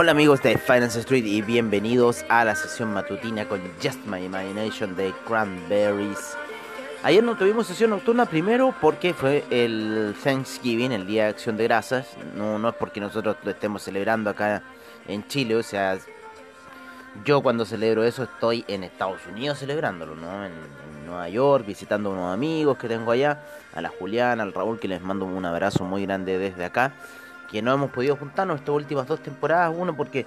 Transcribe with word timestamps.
Hola 0.00 0.12
amigos 0.12 0.40
de 0.42 0.56
Finance 0.58 1.00
Street 1.00 1.24
y 1.24 1.42
bienvenidos 1.42 2.24
a 2.28 2.44
la 2.44 2.54
sesión 2.54 2.92
matutina 2.94 3.48
con 3.48 3.60
Just 3.82 4.06
My 4.06 4.24
Imagination 4.24 4.94
de 4.94 5.12
Cranberries. 5.26 6.36
Ayer 7.02 7.24
no 7.24 7.36
tuvimos 7.36 7.66
sesión 7.66 7.90
nocturna 7.90 8.24
primero 8.26 8.72
porque 8.80 9.12
fue 9.12 9.44
el 9.50 10.14
Thanksgiving, 10.22 10.92
el 10.92 11.04
Día 11.04 11.24
de 11.24 11.30
Acción 11.30 11.56
de 11.56 11.64
Grasas. 11.64 12.16
No, 12.36 12.60
no 12.60 12.68
es 12.68 12.76
porque 12.76 13.00
nosotros 13.00 13.38
lo 13.42 13.50
estemos 13.50 13.82
celebrando 13.82 14.30
acá 14.30 14.62
en 15.08 15.26
Chile, 15.26 15.56
o 15.56 15.64
sea, 15.64 15.98
yo 17.24 17.42
cuando 17.42 17.64
celebro 17.64 18.04
eso 18.04 18.22
estoy 18.22 18.64
en 18.68 18.84
Estados 18.84 19.26
Unidos 19.26 19.58
celebrándolo, 19.58 20.14
¿no? 20.14 20.46
En, 20.46 20.52
en 20.52 21.06
Nueva 21.06 21.28
York, 21.28 21.66
visitando 21.66 22.10
a 22.10 22.12
unos 22.12 22.34
amigos 22.34 22.78
que 22.78 22.86
tengo 22.86 23.10
allá, 23.10 23.42
a 23.74 23.80
la 23.80 23.88
Juliana, 23.88 24.44
al 24.44 24.52
Raúl, 24.52 24.78
que 24.78 24.86
les 24.86 25.02
mando 25.02 25.24
un 25.24 25.44
abrazo 25.44 25.82
muy 25.82 26.06
grande 26.06 26.38
desde 26.38 26.64
acá, 26.64 26.92
que 27.50 27.62
no 27.62 27.72
hemos 27.72 27.90
podido 27.90 28.16
juntarnos 28.16 28.60
estas 28.60 28.74
últimas 28.74 29.06
dos 29.06 29.22
temporadas, 29.22 29.74
uno 29.76 29.96
porque 29.96 30.26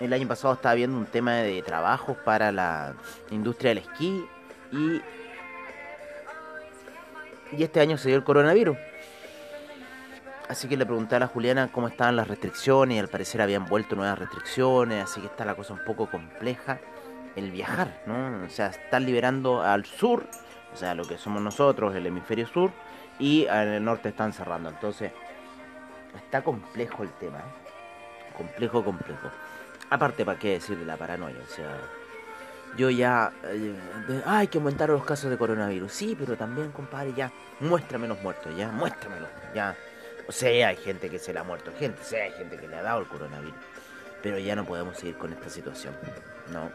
el 0.00 0.12
año 0.12 0.28
pasado 0.28 0.54
estaba 0.54 0.74
viendo 0.74 0.96
un 0.98 1.06
tema 1.06 1.34
de 1.34 1.62
trabajos 1.62 2.16
para 2.18 2.52
la 2.52 2.94
industria 3.30 3.70
del 3.70 3.78
esquí 3.78 4.26
y, 4.72 5.00
y 7.56 7.62
este 7.62 7.80
año 7.80 7.96
se 7.96 8.08
dio 8.08 8.16
el 8.16 8.24
coronavirus. 8.24 8.76
Así 10.48 10.68
que 10.68 10.76
le 10.76 10.86
pregunté 10.86 11.16
a 11.16 11.20
la 11.20 11.26
Juliana 11.26 11.70
cómo 11.72 11.88
estaban 11.88 12.14
las 12.14 12.28
restricciones 12.28 12.96
y 12.96 13.00
al 13.00 13.08
parecer 13.08 13.42
habían 13.42 13.66
vuelto 13.66 13.96
nuevas 13.96 14.18
restricciones, 14.18 15.02
así 15.02 15.20
que 15.20 15.26
está 15.26 15.44
la 15.44 15.54
cosa 15.54 15.72
un 15.72 15.84
poco 15.84 16.08
compleja 16.08 16.78
el 17.34 17.50
viajar, 17.50 18.02
¿no? 18.06 18.44
O 18.44 18.48
sea, 18.48 18.68
están 18.68 19.04
liberando 19.04 19.62
al 19.62 19.84
sur, 19.84 20.24
o 20.72 20.76
sea, 20.76 20.94
lo 20.94 21.04
que 21.04 21.18
somos 21.18 21.42
nosotros, 21.42 21.94
el 21.96 22.06
hemisferio 22.06 22.46
sur, 22.46 22.70
y 23.18 23.46
el 23.46 23.84
norte 23.84 24.10
están 24.10 24.32
cerrando. 24.32 24.68
Entonces, 24.68 25.12
está 26.18 26.42
complejo 26.42 27.02
el 27.02 27.10
tema, 27.12 27.38
¿eh? 27.38 28.34
Complejo, 28.36 28.84
complejo. 28.84 29.30
Aparte, 29.90 30.24
¿para 30.24 30.38
qué 30.38 30.52
decir 30.52 30.76
de 30.76 30.84
la 30.84 30.96
paranoia? 30.96 31.38
O 31.42 31.54
sea, 31.54 31.78
yo 32.76 32.90
ya... 32.90 33.32
eh, 33.44 33.74
hay 34.26 34.48
que 34.48 34.58
aumentar 34.58 34.90
los 34.90 35.04
casos 35.04 35.30
de 35.30 35.38
coronavirus. 35.38 35.92
Sí, 35.92 36.16
pero 36.18 36.36
también, 36.36 36.70
compadre, 36.72 37.14
ya, 37.14 37.32
muéstrame 37.60 38.06
los 38.06 38.20
muertos, 38.22 38.54
ya, 38.56 38.68
muéstramelo, 38.68 39.26
ya. 39.54 39.76
O 40.28 40.32
sea, 40.32 40.68
hay 40.68 40.76
gente 40.76 41.08
que 41.08 41.18
se 41.18 41.32
le 41.32 41.38
ha 41.38 41.44
muerto, 41.44 41.72
gente, 41.78 42.02
sea, 42.02 42.24
hay 42.24 42.32
gente 42.32 42.56
que 42.56 42.68
le 42.68 42.76
ha 42.76 42.82
dado 42.82 43.00
el 43.00 43.06
coronavirus. 43.06 43.54
Pero 44.22 44.38
ya 44.38 44.56
no 44.56 44.64
podemos 44.64 44.96
seguir 44.98 45.16
con 45.16 45.32
esta 45.32 45.48
situación, 45.48 45.94
¿no? 46.52 46.70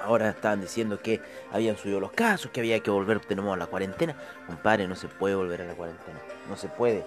Ahora 0.00 0.28
estaban 0.30 0.60
diciendo 0.60 1.00
que 1.00 1.22
habían 1.52 1.76
subido 1.76 2.00
los 2.00 2.12
casos, 2.12 2.50
que 2.50 2.60
había 2.60 2.80
que 2.80 2.90
volver 2.90 3.20
nuevo 3.34 3.54
a 3.54 3.56
la 3.56 3.66
cuarentena. 3.66 4.14
Compadre, 4.46 4.86
no 4.86 4.94
se 4.94 5.08
puede 5.08 5.34
volver 5.34 5.62
a 5.62 5.64
la 5.64 5.74
cuarentena. 5.74 6.18
No 6.48 6.56
se 6.56 6.68
puede. 6.68 7.04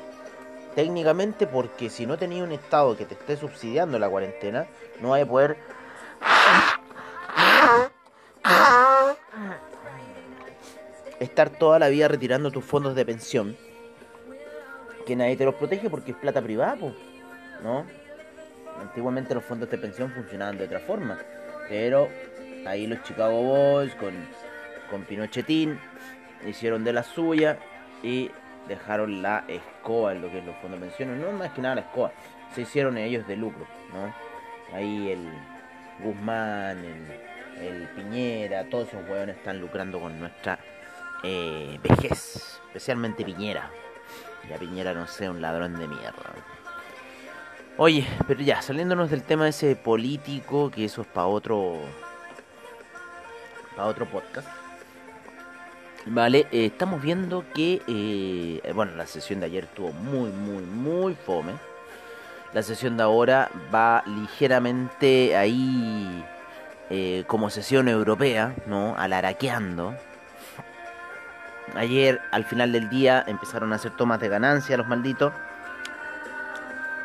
Técnicamente 0.79 1.45
porque 1.45 1.89
si 1.89 2.05
no 2.05 2.17
tenía 2.17 2.41
un 2.41 2.53
estado 2.53 2.95
que 2.95 3.03
te 3.03 3.13
esté 3.13 3.35
subsidiando 3.35 3.99
la 3.99 4.07
cuarentena, 4.07 4.65
no 5.01 5.09
vas 5.09 5.21
a 5.21 5.25
poder... 5.25 5.57
estar 11.19 11.49
toda 11.49 11.79
la 11.79 11.89
vida 11.89 12.07
retirando 12.07 12.49
tus 12.49 12.63
fondos 12.63 12.95
de 12.95 13.05
pensión. 13.05 13.57
Que 15.05 15.17
nadie 15.17 15.35
te 15.35 15.43
los 15.43 15.55
protege 15.55 15.89
porque 15.89 16.11
es 16.11 16.17
plata 16.17 16.41
privada, 16.41 16.77
po, 16.77 16.93
¿no? 17.61 17.85
Antiguamente 18.79 19.35
los 19.35 19.43
fondos 19.43 19.69
de 19.69 19.77
pensión 19.77 20.13
funcionaban 20.13 20.57
de 20.57 20.63
otra 20.63 20.79
forma. 20.79 21.19
Pero 21.67 22.07
ahí 22.65 22.87
los 22.87 23.03
Chicago 23.03 23.43
Boys 23.43 23.93
con, 23.95 24.13
con 24.89 25.03
Pinochetín 25.03 25.77
hicieron 26.47 26.85
de 26.85 26.93
la 26.93 27.03
suya 27.03 27.59
y 28.01 28.31
dejaron 28.69 29.21
la 29.21 29.43
escoba 29.47 30.13
en 30.13 30.21
lo 30.21 30.31
que 30.31 30.39
es 30.39 30.45
los 30.45 30.55
fondos 30.57 30.79
de 30.79 30.87
pensiones. 30.87 31.17
No 31.17 31.31
más 31.33 31.51
que 31.51 31.61
nada 31.61 31.75
la 31.75 31.81
escoba. 31.81 32.11
Se 32.55 32.61
hicieron 32.61 32.97
ellos 32.97 33.27
de 33.27 33.35
lucro, 33.35 33.67
¿no? 33.91 34.13
Ahí 34.73 35.11
el 35.11 35.27
Guzmán, 35.99 36.77
el, 36.77 37.65
el 37.65 37.87
Piñera, 37.89 38.69
todos 38.69 38.87
esos 38.87 39.07
hueones 39.09 39.35
están 39.35 39.59
lucrando 39.59 39.99
con 39.99 40.17
nuestra 40.19 40.59
eh, 41.23 41.79
vejez. 41.83 42.61
Especialmente 42.67 43.25
Piñera. 43.25 43.69
Ya 44.49 44.57
Piñera 44.57 44.93
no 44.93 45.07
sea 45.07 45.31
un 45.31 45.41
ladrón 45.41 45.77
de 45.77 45.87
mierda. 45.87 46.33
Oye, 47.77 48.05
pero 48.27 48.41
ya, 48.41 48.61
saliéndonos 48.61 49.09
del 49.09 49.23
tema 49.23 49.47
ese 49.47 49.75
político, 49.75 50.69
que 50.69 50.85
eso 50.85 51.01
es 51.01 51.07
para 51.07 51.27
otro. 51.27 51.77
para 53.75 53.87
otro 53.87 54.05
podcast. 54.05 54.58
Vale, 56.05 56.47
eh, 56.51 56.65
estamos 56.65 57.01
viendo 57.01 57.45
que. 57.53 57.81
eh, 57.87 58.71
bueno, 58.73 58.93
la 58.95 59.05
sesión 59.05 59.39
de 59.39 59.47
ayer 59.47 59.65
estuvo 59.65 59.91
muy, 59.91 60.31
muy, 60.31 60.63
muy 60.63 61.15
fome. 61.15 61.53
La 62.53 62.63
sesión 62.63 62.97
de 62.97 63.03
ahora 63.03 63.49
va 63.73 64.03
ligeramente 64.05 65.35
ahí. 65.37 66.25
eh, 66.89 67.23
como 67.27 67.49
sesión 67.51 67.87
europea, 67.87 68.55
¿no? 68.65 68.95
Alaraqueando. 68.97 69.95
Ayer, 71.75 72.19
al 72.31 72.45
final 72.45 72.71
del 72.71 72.89
día, 72.89 73.23
empezaron 73.27 73.73
a 73.73 73.75
hacer 73.75 73.91
tomas 73.95 74.19
de 74.19 74.27
ganancia 74.29 74.77
los 74.77 74.87
malditos 74.87 75.33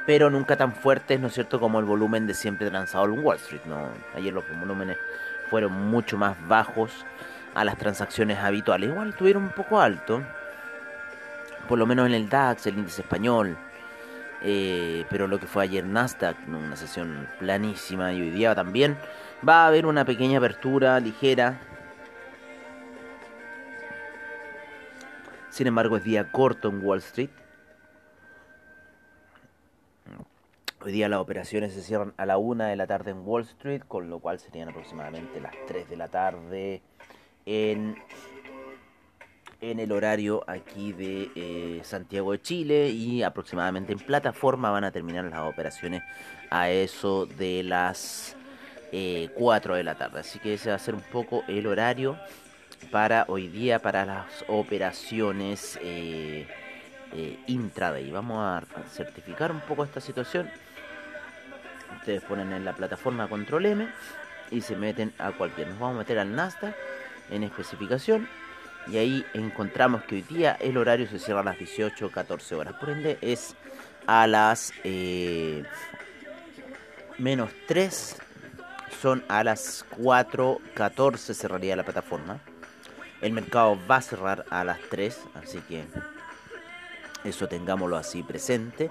pero 0.07 0.29
nunca 0.29 0.57
tan 0.57 0.75
fuertes, 0.75 1.19
¿no 1.19 1.29
es 1.29 1.35
cierto?, 1.35 1.59
como 1.59 1.79
el 1.79 1.87
volumen 1.87 2.27
de 2.27 2.35
siempre 2.35 2.69
transado 2.69 3.07
en 3.07 3.25
Wall 3.25 3.37
Street, 3.39 3.63
¿no? 3.65 3.89
Ayer 4.15 4.35
los 4.35 4.45
volúmenes 4.61 4.99
fueron 5.49 5.73
mucho 5.73 6.19
más 6.19 6.37
bajos 6.47 6.91
a 7.55 7.65
las 7.65 7.79
transacciones 7.79 8.39
habituales. 8.39 8.91
Igual 8.91 9.11
estuvieron 9.11 9.45
un 9.45 9.51
poco 9.51 9.81
altos, 9.81 10.23
por 11.69 11.79
lo 11.79 11.87
menos 11.87 12.07
en 12.07 12.15
el 12.15 12.29
DAX, 12.29 12.67
el 12.67 12.79
índice 12.79 13.03
español, 13.03 13.57
eh, 14.43 15.07
pero 15.09 15.27
lo 15.27 15.39
que 15.39 15.47
fue 15.47 15.65
ayer 15.65 15.87
Nasdaq, 15.87 16.37
una 16.49 16.77
sesión 16.77 17.29
planísima, 17.39 18.13
y 18.13 18.21
hoy 18.21 18.31
día 18.31 18.55
también 18.55 18.99
va 19.47 19.65
a 19.65 19.69
haber 19.69 19.87
una 19.87 20.05
pequeña 20.05 20.39
apertura 20.39 20.99
ligera. 21.01 21.61
Sin 25.49 25.69
embargo, 25.69 25.97
es 25.97 26.05
día 26.05 26.33
corto 26.33 26.69
en 26.69 26.85
Wall 26.85 26.99
Street. 26.99 27.31
Hoy 30.83 30.93
día 30.93 31.09
las 31.09 31.21
operaciones 31.21 31.73
se 31.73 31.81
cierran 31.81 32.13
a 32.19 32.27
la 32.27 32.37
una 32.37 32.67
de 32.67 32.77
la 32.77 32.87
tarde 32.87 33.13
en 33.13 33.27
Wall 33.27 33.43
Street, 33.45 33.83
con 33.89 34.11
lo 34.11 34.19
cual 34.19 34.39
serían 34.39 34.69
aproximadamente 34.69 35.41
las 35.41 35.55
3 35.67 35.89
de 35.89 35.97
la 35.97 36.09
tarde 36.09 36.83
en, 37.47 37.97
el 39.61 39.93
horario 39.93 40.45
aquí 40.47 40.93
de 40.93 41.31
eh, 41.35 41.81
Santiago 41.85 42.33
de 42.33 42.43
Chile 42.43 42.91
y 42.91 43.23
aproximadamente 43.23 43.93
en 43.93 43.99
plataforma 43.99 44.71
van 44.71 44.85
a 44.85 44.91
terminar 44.91 45.25
las 45.25 45.41
operaciones 45.41 46.03
a 46.51 46.69
eso 46.71 47.25
de 47.27 47.63
las 47.63 48.37
eh, 48.93 49.31
4 49.35 49.75
de 49.75 49.83
la 49.83 49.97
tarde. 49.97 50.21
Así 50.21 50.39
que 50.39 50.55
ese 50.55 50.69
va 50.71 50.77
a 50.77 50.79
ser 50.79 50.95
un 50.95 51.01
poco 51.01 51.43
el 51.49 51.67
horario 51.67 52.17
para 52.91 53.25
hoy 53.29 53.49
día 53.49 53.81
para 53.81 54.05
las 54.05 54.45
operaciones 54.47 55.79
eh, 55.83 56.47
eh, 57.13 57.39
intraday. 57.47 58.11
Vamos 58.11 58.39
a 58.39 58.63
certificar 58.89 59.51
un 59.51 59.61
poco 59.61 59.85
esta 59.85 60.01
situación. 60.01 60.49
Ustedes 61.99 62.23
ponen 62.23 62.53
en 62.53 62.65
la 62.65 62.73
plataforma 62.73 63.29
control 63.29 63.67
M 63.67 63.89
y 64.51 64.61
se 64.61 64.77
meten 64.77 65.13
a 65.19 65.33
cualquier. 65.33 65.69
Nos 65.69 65.79
vamos 65.79 65.97
a 65.97 65.99
meter 65.99 66.19
al 66.19 66.35
Nasdaq 66.35 66.75
en 67.31 67.43
especificación 67.43 68.29
y 68.87 68.99
ahí 68.99 69.27
encontramos 69.33 70.03
que 70.05 70.17
hoy 70.17 70.23
día 70.23 70.53
el 70.61 70.77
horario 70.77 71.09
se 71.09 71.19
cierra 71.19 71.41
a 71.41 71.45
las 71.45 71.57
18-14 71.57 72.53
horas. 72.53 72.75
Por 72.75 72.91
ende 72.91 73.19
es 73.21 73.55
a 74.07 74.27
las 74.27 74.73
eh, 74.85 75.65
menos 77.19 77.51
3 77.67 78.19
son 79.01 79.25
a 79.29 79.45
las 79.45 79.85
4.14 79.99 81.35
cerraría 81.35 81.77
la 81.77 81.85
plataforma. 81.85 82.41
El 83.21 83.33
mercado 83.33 83.79
va 83.91 83.97
a 83.97 84.03
cerrar 84.03 84.45
a 84.51 84.65
las 84.65 84.79
3, 84.91 85.19
así 85.35 85.59
que 85.61 85.85
eso 87.25 87.49
tengámoslo 87.49 87.97
así 87.97 88.23
presente. 88.23 88.91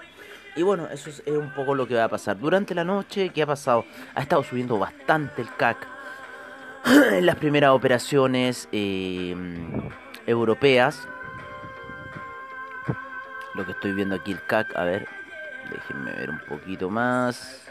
Y 0.56 0.62
bueno, 0.62 0.88
eso 0.92 1.10
es, 1.10 1.24
es 1.26 1.36
un 1.36 1.52
poco 1.54 1.74
lo 1.74 1.88
que 1.88 1.96
va 1.96 2.06
a 2.06 2.10
pasar. 2.10 2.38
Durante 2.38 2.76
la 2.76 2.84
noche, 2.84 3.30
¿qué 3.30 3.44
ha 3.44 3.48
pasado? 3.48 3.86
Ha 4.14 4.22
estado 4.22 4.44
subiendo 4.44 4.78
bastante 4.78 5.42
el 5.42 5.56
CAC. 5.56 5.88
las 7.22 7.36
primeras 7.38 7.72
operaciones 7.72 8.68
eh, 8.72 9.36
europeas. 10.28 11.08
Lo 13.54 13.66
que 13.66 13.72
estoy 13.72 13.94
viendo 13.94 14.16
aquí 14.16 14.32
el 14.32 14.44
CAC, 14.46 14.76
a 14.76 14.84
ver, 14.84 15.08
déjenme 15.70 16.12
ver 16.12 16.30
un 16.30 16.40
poquito 16.40 16.90
más. 16.90 17.70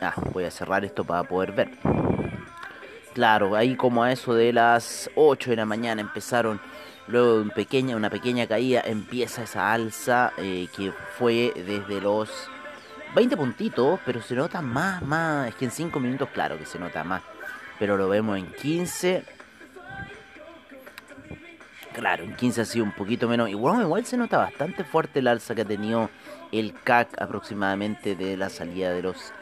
Ah, 0.00 0.14
voy 0.32 0.44
a 0.44 0.50
cerrar 0.50 0.84
esto 0.84 1.04
para 1.04 1.24
poder 1.24 1.52
ver. 1.52 1.70
Claro, 3.12 3.54
ahí 3.54 3.76
como 3.76 4.02
a 4.02 4.10
eso 4.10 4.34
de 4.34 4.52
las 4.52 5.10
8 5.16 5.50
de 5.50 5.56
la 5.56 5.66
mañana 5.66 6.00
empezaron, 6.00 6.60
luego 7.08 7.36
de 7.36 7.42
un 7.42 7.50
pequeña, 7.50 7.94
una 7.94 8.08
pequeña 8.08 8.46
caída, 8.46 8.80
empieza 8.84 9.42
esa 9.42 9.72
alza 9.72 10.32
eh, 10.38 10.66
que 10.74 10.92
fue 11.18 11.52
desde 11.54 12.00
los 12.00 12.48
20 13.14 13.36
puntitos, 13.36 14.00
pero 14.04 14.22
se 14.22 14.34
nota 14.34 14.62
más, 14.62 15.02
más, 15.02 15.48
es 15.48 15.54
que 15.54 15.66
en 15.66 15.70
5 15.70 16.00
minutos 16.00 16.28
claro 16.32 16.58
que 16.58 16.66
se 16.66 16.78
nota 16.78 17.04
más, 17.04 17.22
pero 17.78 17.96
lo 17.96 18.08
vemos 18.08 18.38
en 18.38 18.46
15. 18.46 19.24
Claro, 21.92 22.24
en 22.24 22.34
15 22.34 22.60
ha 22.62 22.64
sido 22.64 22.84
un 22.84 22.92
poquito 22.92 23.28
menos. 23.28 23.50
Igual, 23.50 23.82
igual 23.82 24.06
se 24.06 24.16
nota 24.16 24.38
bastante 24.38 24.82
fuerte 24.82 25.18
el 25.18 25.28
alza 25.28 25.54
que 25.54 25.62
ha 25.62 25.66
tenido 25.66 26.08
el 26.50 26.72
CAC 26.72 27.20
aproximadamente 27.20 28.16
de 28.16 28.36
la 28.36 28.48
salida 28.48 28.92
de 28.92 29.02
los 29.02 29.32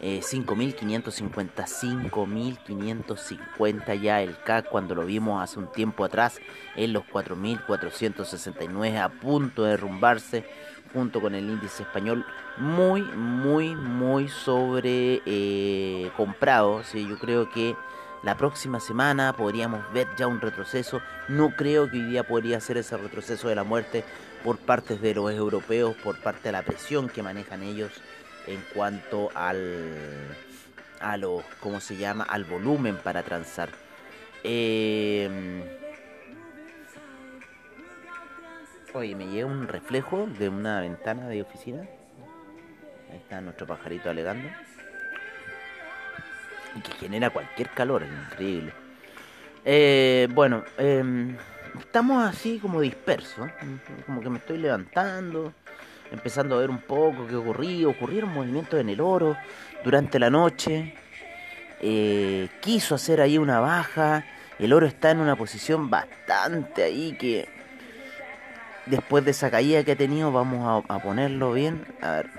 eh, 0.00 0.20
5.550, 0.22 1.66
5.550 1.66 4.00
ya 4.00 4.22
el 4.22 4.38
CAC 4.38 4.68
cuando 4.68 4.94
lo 4.94 5.04
vimos 5.04 5.42
hace 5.42 5.58
un 5.58 5.72
tiempo 5.72 6.04
atrás 6.04 6.38
en 6.76 6.92
los 6.92 7.02
4.469 7.04 9.00
a 9.00 9.08
punto 9.08 9.64
de 9.64 9.70
derrumbarse 9.70 10.44
junto 10.92 11.20
con 11.20 11.34
el 11.34 11.50
índice 11.50 11.82
español 11.82 12.24
muy, 12.56 13.02
muy, 13.02 13.74
muy 13.74 14.28
sobre 14.28 15.20
eh, 15.26 16.12
comprado. 16.16 16.84
¿sí? 16.84 17.04
Yo 17.08 17.18
creo 17.18 17.50
que 17.50 17.74
la 18.22 18.36
próxima 18.36 18.80
semana 18.80 19.32
podríamos 19.32 19.80
ver 19.92 20.08
ya 20.16 20.26
un 20.26 20.40
retroceso. 20.40 21.00
No 21.28 21.54
creo 21.56 21.90
que 21.90 21.98
hoy 21.98 22.04
día 22.04 22.26
podría 22.26 22.60
ser 22.60 22.78
ese 22.78 22.96
retroceso 22.96 23.48
de 23.48 23.54
la 23.54 23.64
muerte 23.64 24.04
por 24.42 24.58
parte 24.58 24.96
de 24.96 25.14
los 25.14 25.32
europeos, 25.32 25.96
por 25.96 26.20
parte 26.20 26.48
de 26.48 26.52
la 26.52 26.62
presión 26.62 27.08
que 27.08 27.22
manejan 27.22 27.62
ellos 27.62 27.92
en 28.48 28.62
cuanto 28.74 29.30
al 29.34 30.34
a 31.00 31.16
lo 31.16 31.44
cómo 31.60 31.80
se 31.80 31.96
llama 31.96 32.24
al 32.24 32.44
volumen 32.44 32.96
para 32.96 33.22
transar. 33.22 33.68
Eh, 34.42 35.62
oye 38.94 39.14
me 39.14 39.26
llega 39.26 39.46
un 39.46 39.68
reflejo 39.68 40.26
de 40.26 40.48
una 40.48 40.80
ventana 40.80 41.28
de 41.28 41.42
oficina. 41.42 41.86
Está 43.12 43.40
nuestro 43.40 43.66
pajarito 43.66 44.10
alegando. 44.10 44.48
Y 46.74 46.80
que 46.80 46.92
genera 46.92 47.30
cualquier 47.30 47.70
calor 47.70 48.02
es 48.02 48.10
increíble. 48.10 48.72
Eh, 49.64 50.28
bueno 50.32 50.64
eh, 50.78 51.36
estamos 51.78 52.24
así 52.24 52.58
como 52.58 52.80
dispersos 52.80 53.50
como 54.06 54.20
que 54.20 54.30
me 54.30 54.38
estoy 54.38 54.56
levantando 54.58 55.52
empezando 56.10 56.56
a 56.56 56.60
ver 56.60 56.70
un 56.70 56.80
poco 56.80 57.26
qué 57.26 57.36
ocurría. 57.36 57.88
Ocurrieron 57.88 58.32
movimientos 58.32 58.80
en 58.80 58.88
el 58.88 59.00
oro 59.00 59.36
durante 59.84 60.18
la 60.18 60.30
noche. 60.30 60.94
Eh, 61.80 62.48
quiso 62.60 62.94
hacer 62.94 63.20
ahí 63.20 63.38
una 63.38 63.60
baja. 63.60 64.24
El 64.58 64.72
oro 64.72 64.86
está 64.86 65.10
en 65.10 65.20
una 65.20 65.36
posición 65.36 65.88
bastante 65.90 66.82
ahí 66.82 67.16
que 67.16 67.48
después 68.86 69.24
de 69.24 69.30
esa 69.30 69.50
caída 69.50 69.84
que 69.84 69.92
ha 69.92 69.96
tenido 69.96 70.32
vamos 70.32 70.84
a, 70.88 70.98
ponerlo 70.98 71.52
bien. 71.52 71.86
A 72.00 72.10
ver, 72.12 72.30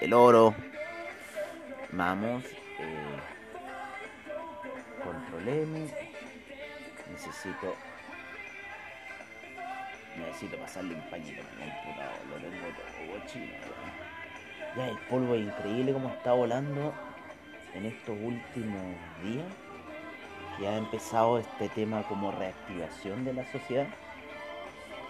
el 0.00 0.12
oro. 0.12 0.54
Vamos. 1.92 2.44
Eh, 2.44 3.16
controlemos. 5.04 5.90
Necesito 7.12 7.76
necesito 10.16 10.56
pasarle 10.56 10.94
un 10.94 11.10
pañito 11.10 11.42
lo 11.42 12.36
tengo 12.36 12.66
todo. 12.76 13.76
Ya 14.76 14.88
el 14.88 14.98
polvo 15.08 15.34
es 15.34 15.42
increíble 15.46 15.92
como 15.92 16.08
está 16.08 16.32
volando 16.32 16.92
en 17.74 17.86
estos 17.86 18.16
últimos 18.20 18.82
días, 19.22 19.46
que 20.58 20.68
ha 20.68 20.76
empezado 20.76 21.38
este 21.38 21.68
tema 21.70 22.02
como 22.02 22.30
reactivación 22.32 23.24
de 23.24 23.32
la 23.34 23.50
sociedad. 23.52 23.86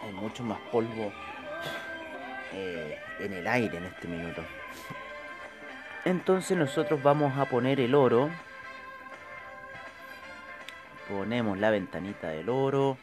Hay 0.05 0.13
mucho 0.13 0.45
más 0.45 0.59
polvo 0.71 1.13
eh, 2.53 2.99
en 3.21 3.33
el 3.33 3.47
aire 3.47 3.79
en 3.79 3.85
este 3.85 4.09
minuto. 4.09 4.43
Entonces 6.05 6.57
nosotros 6.57 7.03
vamos 7.03 7.37
a 7.37 7.47
poner 7.47 7.81
el 7.81 7.95
oro. 7.95 8.31
Ponemos 11.09 11.59
la 11.59 11.71
ventanita 11.71 12.29
del 12.29 12.49
oro 12.49 12.99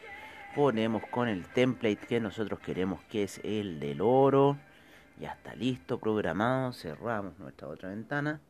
ponemos 0.54 1.02
con 1.10 1.28
el 1.28 1.46
template 1.46 2.06
que 2.06 2.20
nosotros 2.20 2.60
queremos 2.60 3.02
que 3.04 3.24
es 3.24 3.40
el 3.42 3.80
del 3.80 4.00
oro. 4.00 4.56
Ya 5.20 5.32
está 5.32 5.54
listo 5.54 5.98
programado. 5.98 6.72
Cerramos 6.72 7.38
nuestra 7.38 7.68
otra 7.68 7.88
ventana. 7.90 8.40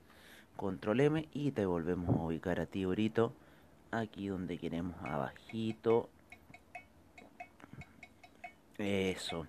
Control 0.57 1.01
M 1.01 1.29
y 1.33 1.51
te 1.53 1.67
volvemos 1.67 2.17
a 2.17 2.23
ubicar 2.23 2.61
a 2.61 2.67
ti 2.67 2.85
orito. 2.85 3.33
Aquí 3.91 4.29
donde 4.29 4.59
queremos 4.59 4.97
abajito. 5.03 6.11
Eso. 8.79 9.47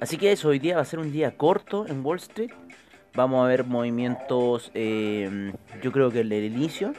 Así 0.00 0.18
que 0.18 0.32
eso 0.32 0.48
hoy 0.48 0.58
día 0.58 0.76
va 0.76 0.82
a 0.82 0.84
ser 0.84 0.98
un 0.98 1.12
día 1.12 1.36
corto 1.36 1.86
en 1.86 2.04
Wall 2.04 2.18
Street. 2.18 2.50
Vamos 3.14 3.44
a 3.44 3.48
ver 3.48 3.64
movimientos 3.64 4.70
eh, 4.74 5.52
yo 5.82 5.90
creo 5.90 6.10
que 6.10 6.20
el 6.20 6.28
del 6.28 6.44
inicio 6.44 6.92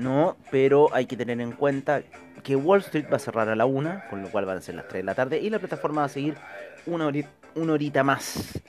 no, 0.00 0.36
pero 0.50 0.92
hay 0.92 1.06
que 1.06 1.16
tener 1.16 1.40
en 1.40 1.52
cuenta 1.52 2.02
que 2.42 2.56
Wall 2.56 2.80
Street 2.80 3.06
va 3.12 3.16
a 3.16 3.20
cerrar 3.20 3.48
a 3.48 3.56
la 3.56 3.66
1, 3.66 4.02
con 4.10 4.22
lo 4.22 4.30
cual 4.30 4.46
van 4.46 4.58
a 4.58 4.60
ser 4.60 4.74
las 4.74 4.88
3 4.88 5.00
de 5.00 5.04
la 5.04 5.14
tarde, 5.14 5.38
y 5.38 5.50
la 5.50 5.58
plataforma 5.58 6.02
va 6.02 6.06
a 6.06 6.10
seguir 6.10 6.36
una 6.86 7.06
horita, 7.06 7.30
una 7.54 8.04
más. 8.04 8.60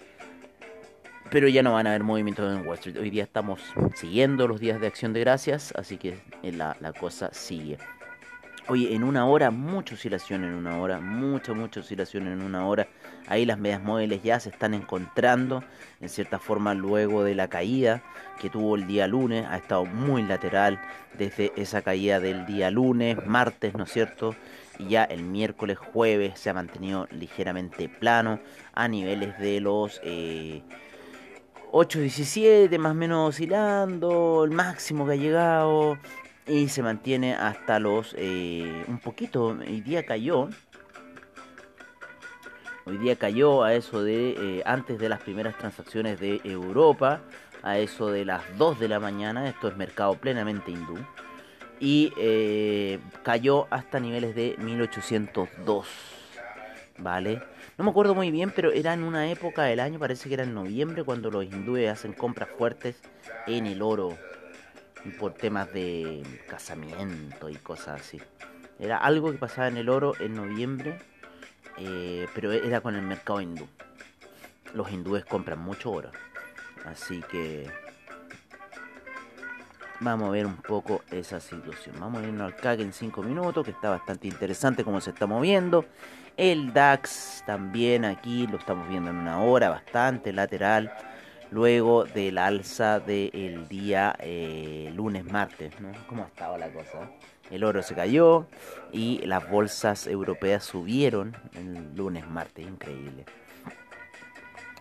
Pero 1.29 1.47
ya 1.47 1.63
no 1.63 1.73
van 1.73 1.87
a 1.87 1.91
haber 1.91 2.03
movimientos 2.03 2.53
en 2.53 2.67
Wall 2.67 2.77
Street. 2.77 2.97
Hoy 2.97 3.09
día 3.09 3.23
estamos 3.23 3.61
siguiendo 3.95 4.47
los 4.47 4.59
días 4.59 4.81
de 4.81 4.87
acción 4.87 5.13
de 5.13 5.21
gracias, 5.21 5.73
así 5.77 5.97
que 5.97 6.19
la, 6.43 6.75
la 6.81 6.91
cosa 6.91 7.29
sigue. 7.31 7.77
Oye, 8.67 8.93
en 8.93 9.03
una 9.03 9.25
hora, 9.25 9.49
mucha 9.49 9.95
oscilación 9.95 10.43
en 10.43 10.53
una 10.53 10.77
hora, 10.77 10.99
mucha, 10.99 11.53
mucha 11.53 11.79
oscilación 11.79 12.27
en 12.27 12.41
una 12.41 12.65
hora. 12.67 12.87
Ahí 13.31 13.45
las 13.45 13.57
medias 13.57 13.81
móviles 13.81 14.21
ya 14.23 14.41
se 14.41 14.49
están 14.49 14.73
encontrando, 14.73 15.63
en 16.01 16.09
cierta 16.09 16.37
forma, 16.37 16.73
luego 16.73 17.23
de 17.23 17.33
la 17.33 17.47
caída 17.47 18.03
que 18.41 18.49
tuvo 18.49 18.75
el 18.75 18.87
día 18.87 19.07
lunes. 19.07 19.45
Ha 19.49 19.55
estado 19.55 19.85
muy 19.85 20.21
lateral 20.21 20.81
desde 21.17 21.53
esa 21.55 21.81
caída 21.81 22.19
del 22.19 22.45
día 22.45 22.69
lunes, 22.71 23.25
martes, 23.25 23.73
¿no 23.73 23.85
es 23.85 23.91
cierto? 23.93 24.35
Y 24.79 24.89
ya 24.89 25.05
el 25.05 25.23
miércoles, 25.23 25.77
jueves 25.77 26.41
se 26.41 26.49
ha 26.49 26.53
mantenido 26.53 27.07
ligeramente 27.09 27.87
plano 27.87 28.41
a 28.73 28.89
niveles 28.89 29.39
de 29.39 29.61
los... 29.61 30.01
Eh, 30.03 30.61
8.17 31.71 32.77
más 32.79 32.91
o 32.91 32.95
menos 32.95 33.29
oscilando, 33.29 34.43
el 34.43 34.51
máximo 34.51 35.07
que 35.07 35.13
ha 35.13 35.15
llegado 35.15 35.97
y 36.45 36.67
se 36.67 36.83
mantiene 36.83 37.33
hasta 37.33 37.79
los 37.79 38.13
eh, 38.17 38.83
un 38.89 38.99
poquito 38.99 39.57
hoy 39.57 39.79
día 39.79 40.05
cayó 40.05 40.49
hoy 42.85 42.97
día 42.97 43.15
cayó 43.15 43.63
a 43.63 43.73
eso 43.73 44.03
de 44.03 44.31
eh, 44.31 44.63
antes 44.65 44.99
de 44.99 45.09
las 45.09 45.21
primeras 45.21 45.57
transacciones 45.57 46.19
de 46.19 46.41
Europa 46.43 47.21
a 47.63 47.77
eso 47.77 48.09
de 48.09 48.25
las 48.25 48.41
2 48.57 48.79
de 48.79 48.87
la 48.87 48.99
mañana 48.99 49.47
esto 49.47 49.67
es 49.67 49.77
mercado 49.77 50.15
plenamente 50.15 50.71
hindú 50.71 50.97
y 51.79 52.13
eh, 52.17 52.99
cayó 53.23 53.67
hasta 53.69 53.99
niveles 53.99 54.35
de 54.35 54.55
1802 54.59 55.87
vale 56.97 57.41
no 57.77 57.83
me 57.83 57.91
acuerdo 57.91 58.15
muy 58.15 58.31
bien 58.31 58.51
pero 58.55 58.71
era 58.71 58.93
en 58.93 59.03
una 59.03 59.29
época 59.29 59.63
del 59.63 59.79
año 59.79 59.99
parece 59.99 60.27
que 60.27 60.35
era 60.35 60.43
en 60.43 60.53
noviembre 60.53 61.03
cuando 61.03 61.31
los 61.31 61.45
hindúes 61.45 61.89
hacen 61.89 62.13
compras 62.13 62.49
fuertes 62.57 63.01
en 63.47 63.65
el 63.65 63.81
oro 63.81 64.17
por 65.19 65.33
temas 65.33 65.71
de 65.73 66.23
casamiento 66.47 67.49
y 67.49 67.55
cosas 67.55 68.01
así. 68.01 68.21
Era 68.79 68.97
algo 68.97 69.31
que 69.31 69.37
pasaba 69.37 69.67
en 69.67 69.77
el 69.77 69.89
oro 69.89 70.13
en 70.19 70.35
noviembre, 70.35 70.97
eh, 71.77 72.27
pero 72.33 72.51
era 72.51 72.81
con 72.81 72.95
el 72.95 73.01
mercado 73.01 73.41
hindú. 73.41 73.67
Los 74.73 74.91
hindúes 74.91 75.25
compran 75.25 75.59
mucho 75.59 75.91
oro, 75.91 76.11
así 76.85 77.21
que 77.29 77.69
vamos 79.99 80.29
a 80.29 80.31
ver 80.31 80.45
un 80.45 80.57
poco 80.57 81.01
esa 81.11 81.39
situación. 81.39 81.95
Vamos 81.99 82.23
a 82.23 82.27
irnos 82.27 82.53
al 82.53 82.55
CAC 82.55 82.79
en 82.79 82.93
5 82.93 83.23
minutos, 83.23 83.65
que 83.65 83.71
está 83.71 83.89
bastante 83.89 84.27
interesante 84.27 84.83
cómo 84.83 85.01
se 85.01 85.11
está 85.11 85.27
moviendo. 85.27 85.85
El 86.37 86.73
DAX 86.73 87.43
también 87.45 88.05
aquí 88.05 88.47
lo 88.47 88.57
estamos 88.57 88.87
viendo 88.87 89.09
en 89.09 89.17
una 89.17 89.41
hora, 89.41 89.69
bastante 89.69 90.31
lateral 90.31 90.91
luego 91.51 92.05
del 92.05 92.37
alza 92.37 92.99
del 92.99 93.67
día 93.67 94.15
eh, 94.19 94.91
lunes-martes. 94.95 95.79
¿no? 95.79 95.91
¿Cómo 96.07 96.25
estaba 96.25 96.57
la 96.57 96.71
cosa? 96.71 97.11
El 97.51 97.63
oro 97.65 97.83
se 97.83 97.93
cayó 97.93 98.47
y 98.91 99.19
las 99.25 99.47
bolsas 99.49 100.07
europeas 100.07 100.63
subieron 100.63 101.35
el 101.53 101.95
lunes-martes, 101.95 102.65
increíble. 102.65 103.25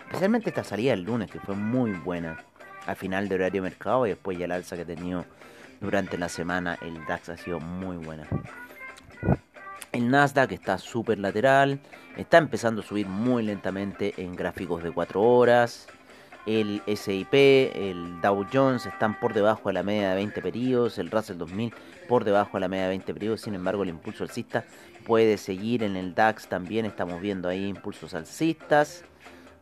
Especialmente 0.06 0.50
esta 0.50 0.64
salida 0.64 0.92
del 0.92 1.02
lunes, 1.02 1.30
que 1.30 1.40
fue 1.40 1.56
muy 1.56 1.90
buena 1.92 2.38
al 2.86 2.96
final 2.96 3.28
de 3.28 3.34
horario 3.34 3.62
mercado 3.62 4.06
y 4.06 4.10
después 4.10 4.38
ya 4.38 4.46
el 4.46 4.52
alza 4.52 4.76
que 4.76 4.82
ha 4.82 4.86
tenido 4.86 5.24
durante 5.80 6.16
la 6.16 6.28
semana 6.28 6.78
el 6.80 7.04
DAX 7.06 7.28
ha 7.30 7.36
sido 7.36 7.60
muy 7.60 7.96
buena. 7.96 8.26
El 9.92 10.08
Nasdaq 10.08 10.52
está 10.52 10.78
súper 10.78 11.18
lateral, 11.18 11.80
está 12.16 12.38
empezando 12.38 12.82
a 12.82 12.84
subir 12.84 13.06
muy 13.06 13.42
lentamente 13.42 14.14
en 14.16 14.36
gráficos 14.36 14.82
de 14.82 14.92
4 14.92 15.20
horas. 15.20 15.88
El 16.46 16.82
SIP, 16.86 17.34
el 17.34 18.20
Dow 18.22 18.46
Jones 18.50 18.86
están 18.86 19.18
por 19.20 19.34
debajo 19.34 19.68
de 19.68 19.74
la 19.74 19.82
media 19.82 20.10
de 20.10 20.14
20 20.16 20.40
periodos, 20.40 20.98
el 20.98 21.10
Russell 21.10 21.36
2000 21.36 21.74
por 22.08 22.24
debajo 22.24 22.52
de 22.54 22.60
la 22.60 22.68
media 22.68 22.84
de 22.84 22.88
20 22.90 23.12
periodos, 23.12 23.40
sin 23.42 23.54
embargo 23.54 23.82
el 23.82 23.90
impulso 23.90 24.24
alcista 24.24 24.64
puede 25.04 25.36
seguir 25.36 25.82
en 25.82 25.96
el 25.96 26.14
DAX 26.14 26.48
también, 26.48 26.86
estamos 26.86 27.20
viendo 27.20 27.48
ahí 27.48 27.66
impulsos 27.66 28.14
alcistas. 28.14 29.04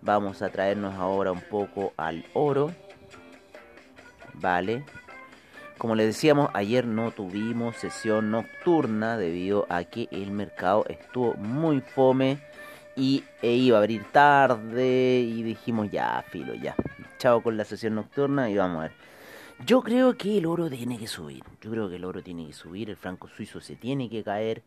Vamos 0.01 0.43
a 0.43 0.51
traernos 0.51 0.95
ahora 0.95 1.33
un 1.33 1.41
poco 1.41 1.93
al 1.97 2.25
oro. 2.35 2.73
Vale. 4.35 4.85
Como 5.77 5.95
les 5.95 6.07
decíamos, 6.07 6.51
ayer 6.55 6.87
no 6.87 7.11
tuvimos 7.11 7.77
sesión 7.77 8.31
nocturna 8.31 9.17
debido 9.17 9.67
a 9.69 9.85
que 9.85 10.09
el 10.11 10.31
mercado 10.31 10.85
estuvo 10.89 11.35
muy 11.35 11.81
fome 11.81 12.39
y 12.99 13.23
e 13.41 13.53
iba 13.53 13.79
a 13.79 13.81
abrir 13.81 14.05
tarde 14.11 15.21
y 15.21 15.43
dijimos 15.45 15.91
ya, 15.91 16.25
filo, 16.29 16.55
ya. 16.55 16.75
Chao 17.19 17.43
con 17.43 17.57
la 17.57 17.65
sesión 17.65 17.95
nocturna 17.95 18.51
y 18.51 18.57
vamos 18.57 18.79
a 18.79 18.83
ver. 18.83 18.93
Yo 19.65 19.83
creo 19.83 20.17
que 20.17 20.39
el 20.39 20.47
oro 20.47 20.69
tiene 20.69 20.99
que 20.99 21.07
subir. 21.07 21.45
Yo 21.61 21.71
creo 21.71 21.89
que 21.89 21.97
el 21.97 22.05
oro 22.05 22.23
tiene 22.23 22.47
que 22.47 22.53
subir, 22.53 22.91
el 22.91 22.97
franco 22.97 23.29
suizo 23.29 23.61
se 23.61 23.77
tiene 23.77 24.11
que 24.11 24.25
caer 24.25 24.63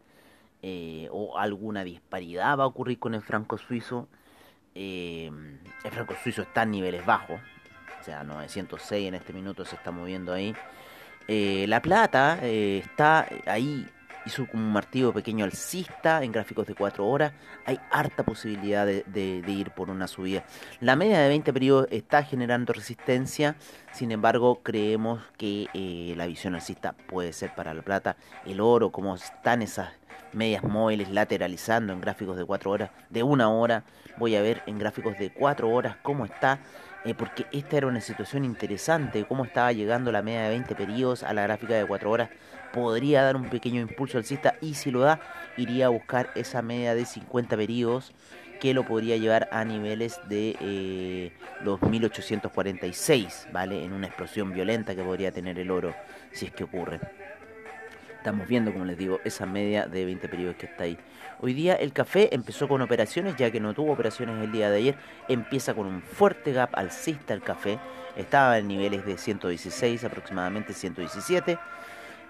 eh, 0.61 1.09
o 1.11 1.37
alguna 1.37 1.83
disparidad 1.83 2.57
va 2.57 2.63
a 2.63 2.67
ocurrir 2.67 2.99
con 2.99 3.13
el 3.13 3.21
franco 3.21 3.57
suizo. 3.57 4.07
Eh, 4.75 5.29
el 5.83 5.91
franco 5.91 6.15
suizo 6.23 6.43
está 6.43 6.63
en 6.63 6.71
niveles 6.71 7.05
bajos, 7.05 7.39
o 7.99 8.03
sea, 8.03 8.23
906 8.23 9.07
en 9.09 9.15
este 9.15 9.33
minuto 9.33 9.65
se 9.65 9.75
está 9.75 9.91
moviendo 9.91 10.33
ahí. 10.33 10.55
Eh, 11.27 11.65
la 11.67 11.81
plata 11.81 12.39
está 12.41 13.27
ahí, 13.45 13.85
hizo 14.25 14.47
un 14.53 14.71
martillo 14.71 15.13
pequeño 15.13 15.45
alcista 15.45 16.23
en 16.23 16.31
gráficos 16.31 16.67
de 16.67 16.75
4 16.75 17.07
horas. 17.07 17.33
Hay 17.65 17.79
harta 17.91 18.23
posibilidad 18.23 18.85
de, 18.85 19.43
ir 19.47 19.71
por 19.71 19.89
una 19.89 20.07
subida. 20.07 20.43
La 20.79 20.95
media 20.95 21.19
de 21.19 21.29
20 21.29 21.53
periodos 21.53 21.87
está 21.91 22.23
generando 22.23 22.73
resistencia, 22.73 23.55
sin 23.91 24.11
embargo, 24.11 24.61
creemos 24.63 25.21
que 25.37 25.67
eh, 25.73 26.13
la 26.15 26.27
visión 26.27 26.55
alcista 26.55 26.93
puede 26.93 27.33
ser 27.33 27.53
para 27.55 27.73
la 27.73 27.81
plata. 27.81 28.15
El 28.45 28.61
oro, 28.61 28.91
como 28.91 29.15
están 29.15 29.61
esas 29.61 29.89
medias 30.33 30.63
móviles 30.63 31.09
lateralizando 31.09 31.93
en 31.93 32.01
gráficos 32.01 32.37
de 32.37 32.45
4 32.45 32.71
horas, 32.71 32.91
de 33.09 33.23
una 33.23 33.49
hora, 33.49 33.83
voy 34.17 34.35
a 34.35 34.41
ver 34.41 34.61
en 34.65 34.79
gráficos 34.79 35.17
de 35.17 35.31
4 35.31 35.69
horas 35.69 35.97
cómo 36.01 36.25
está 36.25 36.59
eh, 37.03 37.13
porque 37.15 37.45
esta 37.51 37.77
era 37.77 37.87
una 37.87 38.01
situación 38.01 38.45
interesante, 38.45 39.25
cómo 39.25 39.45
estaba 39.45 39.71
llegando 39.71 40.11
la 40.11 40.21
media 40.21 40.43
de 40.43 40.49
20 40.49 40.75
periodos 40.75 41.23
a 41.23 41.33
la 41.33 41.43
gráfica 41.43 41.73
de 41.73 41.85
4 41.85 42.11
horas, 42.11 42.29
podría 42.71 43.23
dar 43.23 43.35
un 43.35 43.49
pequeño 43.49 43.81
impulso 43.81 44.17
alcista 44.17 44.55
y 44.61 44.75
si 44.75 44.91
lo 44.91 45.01
da, 45.01 45.19
iría 45.57 45.87
a 45.87 45.89
buscar 45.89 46.29
esa 46.35 46.61
media 46.61 46.95
de 46.95 47.05
50 47.05 47.57
periodos 47.57 48.13
que 48.59 48.75
lo 48.75 48.85
podría 48.85 49.17
llevar 49.17 49.49
a 49.51 49.65
niveles 49.65 50.19
de 50.29 50.55
eh, 50.59 51.31
los 51.63 51.81
1846, 51.81 53.47
¿vale? 53.51 53.83
En 53.83 53.91
una 53.91 54.05
explosión 54.05 54.53
violenta 54.53 54.95
que 54.95 55.03
podría 55.03 55.31
tener 55.31 55.57
el 55.57 55.71
oro 55.71 55.95
si 56.31 56.45
es 56.45 56.51
que 56.51 56.63
ocurre. 56.63 56.99
Estamos 58.21 58.47
viendo, 58.47 58.71
como 58.71 58.85
les 58.85 58.99
digo, 58.99 59.19
esa 59.23 59.47
media 59.47 59.87
de 59.87 60.05
20 60.05 60.29
periodos 60.29 60.55
que 60.55 60.67
está 60.67 60.83
ahí. 60.83 60.95
Hoy 61.39 61.55
día 61.55 61.73
el 61.73 61.91
café 61.91 62.35
empezó 62.35 62.67
con 62.67 62.79
operaciones, 62.83 63.35
ya 63.35 63.49
que 63.49 63.59
no 63.59 63.73
tuvo 63.73 63.93
operaciones 63.93 64.43
el 64.43 64.51
día 64.51 64.69
de 64.69 64.77
ayer. 64.77 64.95
Empieza 65.27 65.73
con 65.73 65.87
un 65.87 66.03
fuerte 66.03 66.53
gap 66.53 66.69
alcista 66.73 67.33
el 67.33 67.41
café. 67.41 67.79
Estaba 68.15 68.59
en 68.59 68.67
niveles 68.67 69.07
de 69.07 69.17
116, 69.17 70.03
aproximadamente 70.03 70.73
117. 70.73 71.57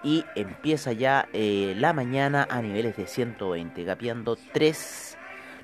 Y 0.02 0.24
empieza 0.34 0.92
ya 0.92 1.28
eh, 1.34 1.74
la 1.76 1.92
mañana 1.92 2.48
a 2.48 2.62
niveles 2.62 2.96
de 2.96 3.06
120, 3.06 3.84
gapeando 3.84 4.38
3. 4.54 5.18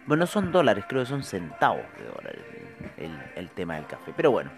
Bueno, 0.04 0.24
no 0.24 0.26
son 0.26 0.52
dólares, 0.52 0.84
creo 0.86 1.04
que 1.04 1.08
son 1.08 1.22
centavos 1.22 1.86
de 1.96 2.04
dólares 2.04 2.42
el, 2.98 3.18
el 3.34 3.48
tema 3.48 3.76
del 3.76 3.86
café. 3.86 4.12
Pero 4.14 4.30
bueno, 4.30 4.50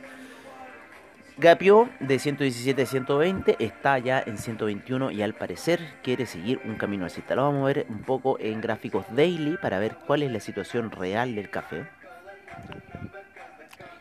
Gapió 1.40 1.88
de 2.00 2.18
117 2.18 2.82
a 2.82 2.84
120, 2.84 3.56
está 3.60 3.98
ya 3.98 4.22
en 4.26 4.36
121 4.36 5.10
y 5.10 5.22
al 5.22 5.32
parecer 5.32 5.80
quiere 6.02 6.26
seguir 6.26 6.60
un 6.66 6.74
camino 6.74 7.04
alcista. 7.04 7.34
Lo 7.34 7.44
vamos 7.44 7.62
a 7.62 7.72
ver 7.72 7.86
un 7.88 8.02
poco 8.02 8.38
en 8.38 8.60
gráficos 8.60 9.06
daily 9.16 9.56
para 9.56 9.78
ver 9.78 9.96
cuál 10.06 10.22
es 10.22 10.30
la 10.30 10.40
situación 10.40 10.90
real 10.90 11.34
del 11.34 11.48
café. 11.48 11.86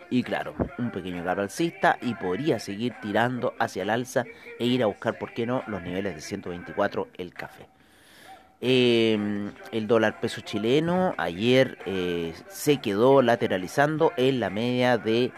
Y 0.09 0.21
claro, 0.23 0.53
un 0.79 0.91
pequeño 0.91 1.23
gap 1.23 1.39
alcista 1.39 1.97
y 2.01 2.13
podría 2.13 2.59
seguir 2.59 2.95
tirando 3.01 3.53
hacia 3.57 3.83
el 3.83 3.89
alza 3.89 4.25
e 4.59 4.65
ir 4.65 4.83
a 4.83 4.87
buscar, 4.87 5.17
¿por 5.17 5.31
qué 5.31 5.45
no?, 5.45 5.63
los 5.67 5.81
niveles 5.81 6.15
de 6.15 6.21
124 6.21 7.07
el 7.17 7.33
café. 7.33 7.67
Eh, 8.59 9.17
el 9.71 9.87
dólar 9.87 10.19
peso 10.19 10.41
chileno 10.41 11.15
ayer 11.17 11.77
eh, 11.85 12.33
se 12.49 12.81
quedó 12.81 13.21
lateralizando 13.21 14.11
en 14.17 14.41
la 14.41 14.49
media 14.49 14.97
de 14.97 15.31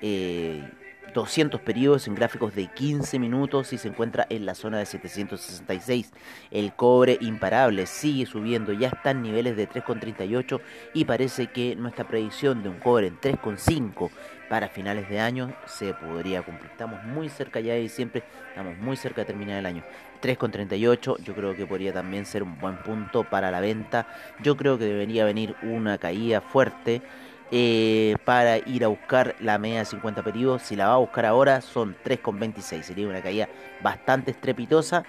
eh, 0.00 0.66
200 1.14 1.60
periodos 1.60 2.08
en 2.08 2.14
gráficos 2.14 2.54
de 2.54 2.66
15 2.66 3.18
minutos 3.18 3.72
y 3.72 3.78
se 3.78 3.88
encuentra 3.88 4.26
en 4.30 4.46
la 4.46 4.54
zona 4.54 4.78
de 4.78 4.86
766. 4.86 6.12
El 6.50 6.72
cobre 6.74 7.18
imparable 7.20 7.86
sigue 7.86 8.26
subiendo, 8.26 8.72
ya 8.72 8.88
está 8.88 9.10
en 9.10 9.22
niveles 9.22 9.56
de 9.56 9.68
3,38 9.68 10.60
y 10.94 11.04
parece 11.04 11.48
que 11.48 11.76
nuestra 11.76 12.06
predicción 12.06 12.62
de 12.62 12.70
un 12.70 12.78
cobre 12.78 13.08
en 13.08 13.20
3,5 13.20 14.10
para 14.48 14.68
finales 14.68 15.08
de 15.08 15.18
año 15.18 15.54
se 15.66 15.94
podría 15.94 16.42
cumplir. 16.42 16.70
Estamos 16.70 17.02
muy 17.04 17.28
cerca 17.30 17.60
ya 17.60 17.72
de 17.72 17.80
diciembre, 17.80 18.22
estamos 18.50 18.76
muy 18.78 18.96
cerca 18.96 19.22
de 19.22 19.26
terminar 19.26 19.58
el 19.58 19.66
año. 19.66 19.82
3,38 20.22 21.22
yo 21.22 21.34
creo 21.34 21.56
que 21.56 21.66
podría 21.66 21.92
también 21.92 22.26
ser 22.26 22.42
un 22.42 22.58
buen 22.58 22.76
punto 22.82 23.24
para 23.24 23.50
la 23.50 23.60
venta. 23.60 24.06
Yo 24.42 24.56
creo 24.56 24.78
que 24.78 24.84
debería 24.84 25.24
venir 25.24 25.56
una 25.62 25.98
caída 25.98 26.40
fuerte 26.40 27.02
eh, 27.54 28.16
para 28.24 28.56
ir 28.56 28.82
a 28.82 28.88
buscar 28.88 29.36
la 29.38 29.58
media 29.58 29.80
de 29.80 29.84
50 29.84 30.22
periodos. 30.22 30.62
Si 30.62 30.74
la 30.74 30.88
va 30.88 30.94
a 30.94 30.96
buscar 30.96 31.26
ahora 31.26 31.60
son 31.60 31.94
3,26. 32.02 32.82
Sería 32.82 33.06
una 33.06 33.20
caída 33.20 33.46
bastante 33.82 34.30
estrepitosa 34.30 35.04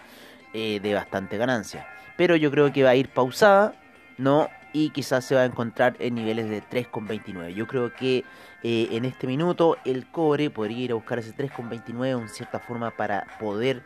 eh, 0.54 0.82
de 0.84 0.94
bastante 0.94 1.38
ganancia. 1.38 1.88
Pero 2.18 2.36
yo 2.36 2.52
creo 2.52 2.74
que 2.74 2.84
va 2.84 2.90
a 2.90 2.96
ir 2.96 3.08
pausada, 3.08 3.74
¿no? 4.18 4.50
Y 4.74 4.90
quizás 4.90 5.24
se 5.24 5.36
va 5.36 5.42
a 5.44 5.46
encontrar 5.46 5.96
en 6.00 6.16
niveles 6.16 6.50
de 6.50 6.62
3,29. 6.62 7.54
Yo 7.54 7.66
creo 7.66 7.94
que 7.94 8.26
eh, 8.62 8.90
en 8.92 9.06
este 9.06 9.26
minuto 9.26 9.78
el 9.86 10.06
cobre 10.08 10.50
podría 10.50 10.80
ir 10.80 10.92
a 10.92 10.96
buscar 10.96 11.20
ese 11.20 11.34
3,29 11.34 12.24
en 12.24 12.28
cierta 12.28 12.60
forma 12.60 12.92
para 12.92 13.26
poder 13.40 13.84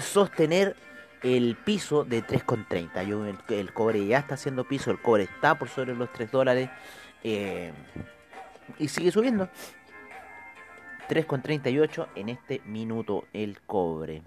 sostener 0.00 0.74
el 1.22 1.56
piso 1.56 2.04
de 2.04 2.24
3,30. 2.24 3.06
Yo 3.06 3.24
el, 3.26 3.38
el 3.48 3.72
cobre 3.72 4.06
ya 4.06 4.18
está 4.18 4.34
haciendo 4.34 4.64
piso, 4.64 4.90
el 4.90 5.00
cobre 5.00 5.24
está 5.24 5.58
por 5.58 5.68
sobre 5.68 5.94
los 5.94 6.12
3 6.12 6.30
dólares 6.30 6.70
eh, 7.22 7.72
y 8.78 8.88
sigue 8.88 9.10
subiendo. 9.10 9.48
3,38 11.08 12.08
en 12.14 12.28
este 12.28 12.60
minuto 12.64 13.24
el 13.32 13.60
cobre. 13.60 14.22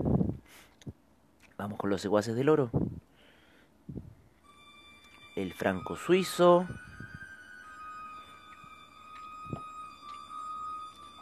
Vamos 1.58 1.80
con 1.80 1.90
los 1.90 2.02
secuaces 2.02 2.36
del 2.36 2.50
oro. 2.50 2.70
El 5.36 5.54
franco 5.54 5.96
suizo. 5.96 6.68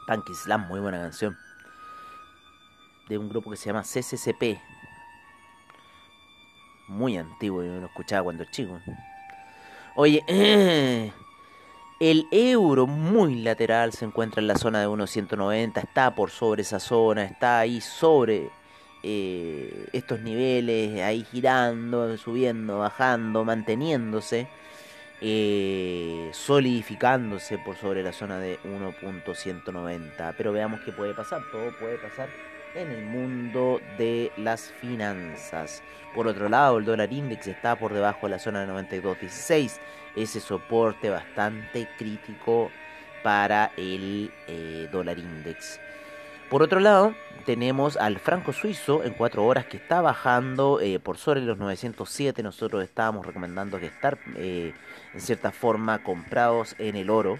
Punk 0.05 0.29
Islam, 0.29 0.67
muy 0.67 0.79
buena 0.79 0.99
canción. 0.99 1.37
De 3.07 3.17
un 3.17 3.29
grupo 3.29 3.49
que 3.51 3.57
se 3.57 3.67
llama 3.67 3.83
CCCP. 3.83 4.72
Muy 6.87 7.17
antiguo, 7.17 7.63
yo 7.63 7.79
lo 7.79 7.85
escuchaba 7.85 8.23
cuando 8.23 8.43
chico. 8.45 8.79
Oye, 9.95 10.23
el 11.99 12.27
euro 12.31 12.87
muy 12.87 13.35
lateral 13.41 13.93
se 13.93 14.05
encuentra 14.05 14.41
en 14.41 14.47
la 14.47 14.57
zona 14.57 14.81
de 14.81 14.87
1.190, 14.87 15.77
está 15.77 16.13
por 16.13 16.29
sobre 16.29 16.63
esa 16.63 16.79
zona, 16.79 17.23
está 17.23 17.59
ahí 17.59 17.79
sobre 17.79 18.49
eh, 19.01 19.87
estos 19.93 20.19
niveles, 20.19 21.01
ahí 21.01 21.25
girando, 21.31 22.17
subiendo, 22.17 22.79
bajando, 22.79 23.45
manteniéndose, 23.45 24.47
eh, 25.21 26.29
solidificándose 26.33 27.59
por 27.59 27.77
sobre 27.77 28.03
la 28.03 28.11
zona 28.11 28.39
de 28.39 28.59
1.190. 28.63 30.33
Pero 30.37 30.51
veamos 30.51 30.81
qué 30.81 30.91
puede 30.91 31.13
pasar, 31.13 31.41
todo 31.49 31.71
puede 31.79 31.97
pasar 31.97 32.27
en 32.75 32.91
el 32.91 33.05
mundo 33.05 33.81
de 33.97 34.31
las 34.37 34.71
finanzas. 34.81 35.83
Por 36.13 36.27
otro 36.27 36.49
lado, 36.49 36.77
el 36.77 36.85
dólar 36.85 37.11
index 37.11 37.47
está 37.47 37.75
por 37.75 37.93
debajo 37.93 38.27
de 38.27 38.31
la 38.31 38.39
zona 38.39 38.65
de 38.65 38.71
92.16, 38.71 39.79
ese 40.15 40.39
soporte 40.39 41.09
bastante 41.09 41.87
crítico 41.97 42.69
para 43.23 43.71
el 43.77 44.31
eh, 44.47 44.87
dólar 44.91 45.17
index. 45.17 45.79
Por 46.49 46.61
otro 46.61 46.79
lado, 46.79 47.15
tenemos 47.45 47.97
al 47.97 48.19
franco 48.19 48.53
suizo 48.53 49.03
en 49.03 49.13
4 49.13 49.43
horas 49.43 49.65
que 49.65 49.77
está 49.77 50.01
bajando 50.01 50.79
eh, 50.81 50.99
por 50.99 51.17
sobre 51.17 51.41
los 51.41 51.57
907. 51.57 52.43
Nosotros 52.43 52.83
estábamos 52.83 53.25
recomendando 53.25 53.79
que 53.79 53.87
estar 53.87 54.19
eh, 54.35 54.73
en 55.13 55.19
cierta 55.19 55.51
forma 55.51 56.03
comprados 56.03 56.75
en 56.77 56.95
el 56.95 57.09
oro. 57.09 57.39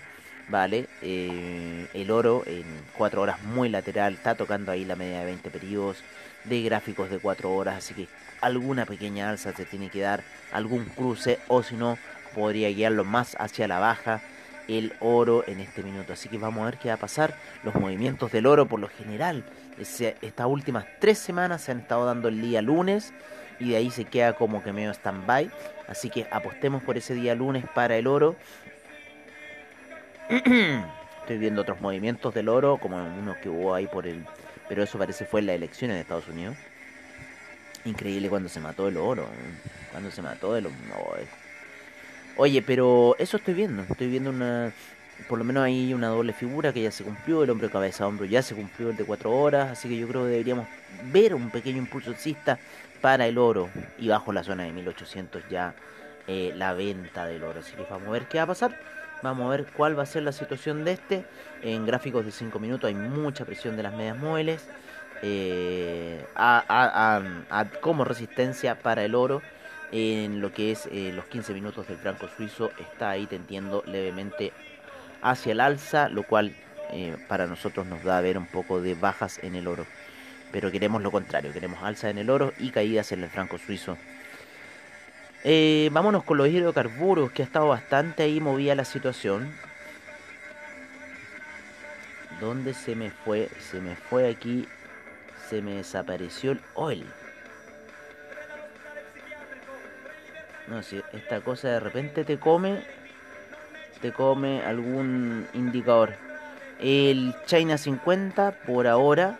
Vale, 0.50 0.88
Eh, 1.02 1.88
el 1.94 2.12
oro 2.12 2.44
en 2.46 2.64
4 2.98 3.22
horas 3.22 3.42
muy 3.44 3.70
lateral, 3.70 4.14
está 4.14 4.36
tocando 4.36 4.72
ahí 4.72 4.86
la 4.86 4.96
media 4.96 5.20
de 5.20 5.26
20 5.26 5.50
periodos 5.50 6.04
de 6.44 6.62
gráficos 6.62 7.10
de 7.10 7.20
4 7.20 7.52
horas, 7.52 7.78
así 7.78 7.94
que 7.94 8.08
alguna 8.42 8.86
pequeña 8.86 9.30
alza 9.30 9.54
se 9.54 9.66
tiene 9.66 9.90
que 9.90 10.02
dar, 10.02 10.24
algún 10.52 10.86
cruce 10.86 11.40
o 11.48 11.64
si 11.64 11.76
no 11.76 11.98
podría 12.36 12.70
guiarlo 12.70 13.04
más 13.06 13.36
hacia 13.40 13.68
la 13.68 13.80
baja 13.80 14.22
el 14.68 14.94
oro 15.00 15.44
en 15.48 15.60
este 15.60 15.84
minuto. 15.84 16.14
Así 16.14 16.30
que 16.30 16.38
vamos 16.38 16.62
a 16.62 16.66
ver 16.66 16.78
qué 16.78 16.90
va 16.90 16.96
a 16.96 16.98
pasar. 16.98 17.36
Los 17.64 17.76
movimientos 17.76 18.32
del 18.32 18.46
oro 18.46 18.68
por 18.68 18.80
lo 18.80 18.88
general, 18.88 19.44
estas 19.78 20.48
últimas 20.48 20.86
tres 21.00 21.18
semanas 21.20 21.62
se 21.62 21.72
han 21.72 21.80
estado 21.80 22.06
dando 22.06 22.28
el 22.30 22.42
día 22.42 22.62
lunes 22.62 23.14
y 23.60 23.70
de 23.70 23.78
ahí 23.78 23.92
se 23.92 24.06
queda 24.06 24.34
como 24.34 24.64
que 24.64 24.74
medio 24.74 24.92
stand-by. 24.92 25.52
Así 25.88 26.10
que 26.10 26.28
apostemos 26.32 26.82
por 26.84 26.98
ese 26.98 27.14
día 27.14 27.36
lunes 27.36 27.66
para 27.74 27.98
el 27.98 28.08
oro. 28.08 28.36
Estoy 30.30 31.38
viendo 31.38 31.62
otros 31.62 31.80
movimientos 31.80 32.34
del 32.34 32.50
oro, 32.50 32.78
como 32.78 32.98
uno 32.98 33.36
que 33.42 33.50
hubo 33.50 33.74
ahí 33.74 33.88
por 33.88 34.08
el... 34.08 34.26
Pero 34.68 34.84
eso 34.84 34.98
parece 34.98 35.26
fue 35.26 35.42
en 35.42 35.48
las 35.48 35.56
elecciones 35.56 35.96
de 35.96 36.02
Estados 36.02 36.28
Unidos. 36.28 36.58
Increíble 37.86 38.30
cuando 38.30 38.50
se 38.50 38.60
mató 38.60 38.88
el 38.88 38.98
oro. 38.98 39.24
¿eh? 39.24 39.70
Cuando 39.92 40.12
se 40.12 40.22
mató 40.22 40.56
el 40.56 40.66
oro. 40.68 40.76
eh. 41.18 41.28
Oye, 42.38 42.62
pero 42.62 43.16
eso 43.20 43.38
estoy 43.38 43.54
viendo. 43.54 43.84
Estoy 43.84 44.08
viendo 44.08 44.30
una... 44.30 44.74
Por 45.30 45.38
lo 45.38 45.46
menos 45.46 45.64
hay 45.64 45.94
una 45.94 46.08
doble 46.08 46.34
figura 46.34 46.74
que 46.74 46.82
ya 46.82 46.92
se 46.92 47.04
cumplió. 47.04 47.44
El 47.44 47.50
hombre 47.50 47.70
cabeza 47.70 48.04
a 48.04 48.08
hombro 48.08 48.26
ya 48.26 48.42
se 48.42 48.56
cumplió 48.56 48.90
el 48.90 48.98
de 48.98 49.04
4 49.04 49.32
horas. 49.32 49.72
Así 49.72 49.88
que 49.88 49.98
yo 49.98 50.08
creo 50.08 50.24
que 50.24 50.30
deberíamos 50.30 50.68
ver 51.12 51.36
un 51.36 51.52
pequeño 51.52 51.78
impulso 51.78 52.10
alcista 52.10 52.58
para 53.02 53.28
el 53.28 53.38
oro. 53.38 53.70
Y 54.00 54.08
bajo 54.08 54.34
la 54.34 54.44
zona 54.44 54.64
de 54.64 54.72
1800 54.72 55.44
ya 55.50 55.76
eh, 56.28 56.54
la 56.56 56.74
venta 56.74 57.26
del 57.26 57.44
oro. 57.44 57.60
Así 57.60 57.74
que 57.74 57.86
vamos 57.90 58.08
a 58.08 58.12
ver 58.12 58.28
qué 58.28 58.38
va 58.40 58.44
a 58.46 58.48
pasar. 58.48 58.93
Vamos 59.24 59.48
a 59.48 59.52
ver 59.52 59.66
cuál 59.76 59.98
va 59.98 60.04
a 60.04 60.06
ser 60.06 60.24
la 60.24 60.34
situación 60.34 60.84
de 60.84 60.92
este. 60.92 61.26
En 61.62 61.86
gráficos 61.86 62.26
de 62.26 62.32
5 62.32 62.60
minutos 62.60 62.90
hay 62.90 62.94
mucha 62.94 63.46
presión 63.46 63.78
de 63.78 63.84
las 63.84 63.94
medias 63.94 64.18
móviles. 64.18 64.68
eh, 65.22 66.26
como 67.80 68.04
resistencia 68.04 68.76
para 68.76 69.06
el 69.06 69.16
oro. 69.16 69.42
En 69.94 70.42
lo 70.42 70.52
que 70.52 70.72
es 70.72 70.88
eh, 70.92 71.12
los 71.16 71.26
15 71.26 71.54
minutos 71.54 71.88
del 71.88 71.98
franco 71.98 72.28
suizo 72.36 72.72
está 72.80 73.12
ahí 73.12 73.26
tendiendo 73.28 73.84
levemente 73.86 74.52
hacia 75.22 75.54
el 75.54 75.62
alza, 75.62 76.10
lo 76.10 76.24
cual 76.24 76.56
eh, 76.92 77.16
para 77.30 77.48
nosotros 77.48 77.86
nos 77.86 78.04
da 78.04 78.18
a 78.18 78.22
ver 78.22 78.38
un 78.38 78.48
poco 78.48 78.82
de 78.82 78.96
bajas 78.96 79.40
en 79.44 79.56
el 79.56 79.68
oro. 79.68 79.86
Pero 80.52 80.72
queremos 80.72 81.02
lo 81.02 81.12
contrario, 81.12 81.54
queremos 81.54 81.82
alza 81.84 82.10
en 82.10 82.18
el 82.18 82.30
oro 82.30 82.54
y 82.60 82.72
caídas 82.72 83.12
en 83.14 83.24
el 83.24 83.30
franco 83.30 83.58
suizo. 83.58 83.98
Eh, 85.46 85.90
vámonos 85.92 86.24
con 86.24 86.38
los 86.38 86.48
hidrocarburos, 86.48 87.32
que 87.32 87.42
ha 87.42 87.46
estado 87.46 87.68
bastante 87.68 88.24
ahí 88.24 88.40
movida 88.40 88.76
la 88.76 88.86
situación. 88.86 89.54
¿Dónde 92.40 92.74
se 92.74 92.96
me 92.96 93.12
fue? 93.12 93.50
Se 93.60 93.82
me 93.82 93.96
fue 93.96 94.30
aquí. 94.30 94.68
Se 95.50 95.62
me 95.62 95.76
desapareció 95.76 96.54
el 96.54 96.62
oil. 96.76 97.06
No 100.68 100.82
sé, 100.82 101.04
esta 101.12 101.42
cosa 101.42 101.68
de 101.68 101.80
repente 101.82 102.24
te 102.24 102.40
come. 102.40 102.82
Te 104.02 104.14
come 104.14 104.62
algún 104.64 105.48
indicador. 105.54 106.16
El 106.80 107.36
China 107.46 107.78
50 107.78 108.64
por 108.66 108.88
ahora. 108.88 109.38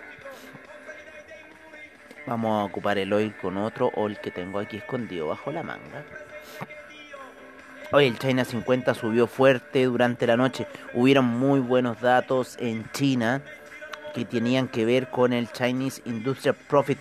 Vamos 2.26 2.62
a 2.62 2.66
ocupar 2.66 2.98
el 2.98 3.12
oil 3.12 3.34
con 3.42 3.58
otro 3.58 3.92
oil 3.96 4.18
que 4.20 4.32
tengo 4.32 4.60
aquí 4.60 4.78
escondido 4.78 5.28
bajo 5.28 5.52
la 5.52 5.64
manga. 5.64 6.04
Hoy 7.92 8.08
el 8.08 8.18
China 8.18 8.46
50 8.46 8.94
subió 8.94 9.28
fuerte 9.28 9.84
durante 9.84 10.26
la 10.26 10.38
noche. 10.38 10.66
Hubieron 10.94 11.26
muy 11.26 11.60
buenos 11.60 12.02
datos 12.02 12.58
en 12.60 12.90
China 12.92 13.42
que 14.16 14.26
tenían 14.26 14.68
que 14.68 14.86
ver 14.86 15.10
con 15.10 15.34
el 15.34 15.52
Chinese 15.52 16.02
Industrial 16.06 16.56
Profit, 16.56 16.98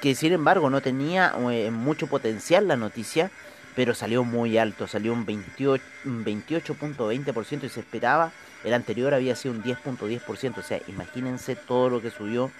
que 0.00 0.14
sin 0.14 0.32
embargo 0.32 0.68
no 0.68 0.80
tenía 0.80 1.32
eh, 1.52 1.70
mucho 1.70 2.06
potencial 2.06 2.66
la 2.66 2.76
noticia, 2.76 3.30
pero 3.74 3.94
salió 3.94 4.24
muy 4.24 4.58
alto, 4.58 4.86
salió 4.86 5.12
un 5.12 5.26
28 5.26 5.84
un 6.06 6.24
28.20% 6.24 7.64
y 7.64 7.68
se 7.68 7.80
esperaba, 7.80 8.32
el 8.64 8.74
anterior 8.74 9.14
había 9.14 9.36
sido 9.36 9.54
un 9.54 9.62
10.10%, 9.62 10.58
o 10.58 10.62
sea, 10.62 10.80
imagínense 10.88 11.56
todo 11.56 11.90
lo 11.90 12.00
que 12.00 12.10
subió 12.10 12.50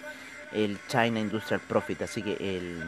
el 0.52 0.78
China 0.88 1.20
Industrial 1.20 1.60
Profit, 1.66 2.02
así 2.02 2.22
que 2.22 2.34
el 2.34 2.82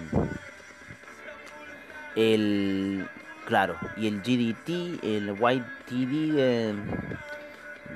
el 2.16 3.09
claro, 3.47 3.77
y 3.97 4.09
el 4.09 4.21
GDT, 4.21 5.05
el 5.05 5.31
YTD 5.31 6.35
de, 6.35 6.75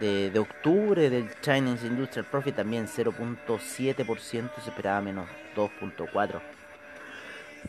de, 0.00 0.30
de 0.30 0.38
octubre 0.38 1.10
del 1.10 1.28
Chinese 1.40 1.86
Industrial 1.86 2.24
Profit 2.24 2.56
también 2.56 2.86
0.7%, 2.86 4.24
se 4.24 4.70
esperaba 4.70 5.00
menos 5.00 5.26
2.4%. 5.56 6.40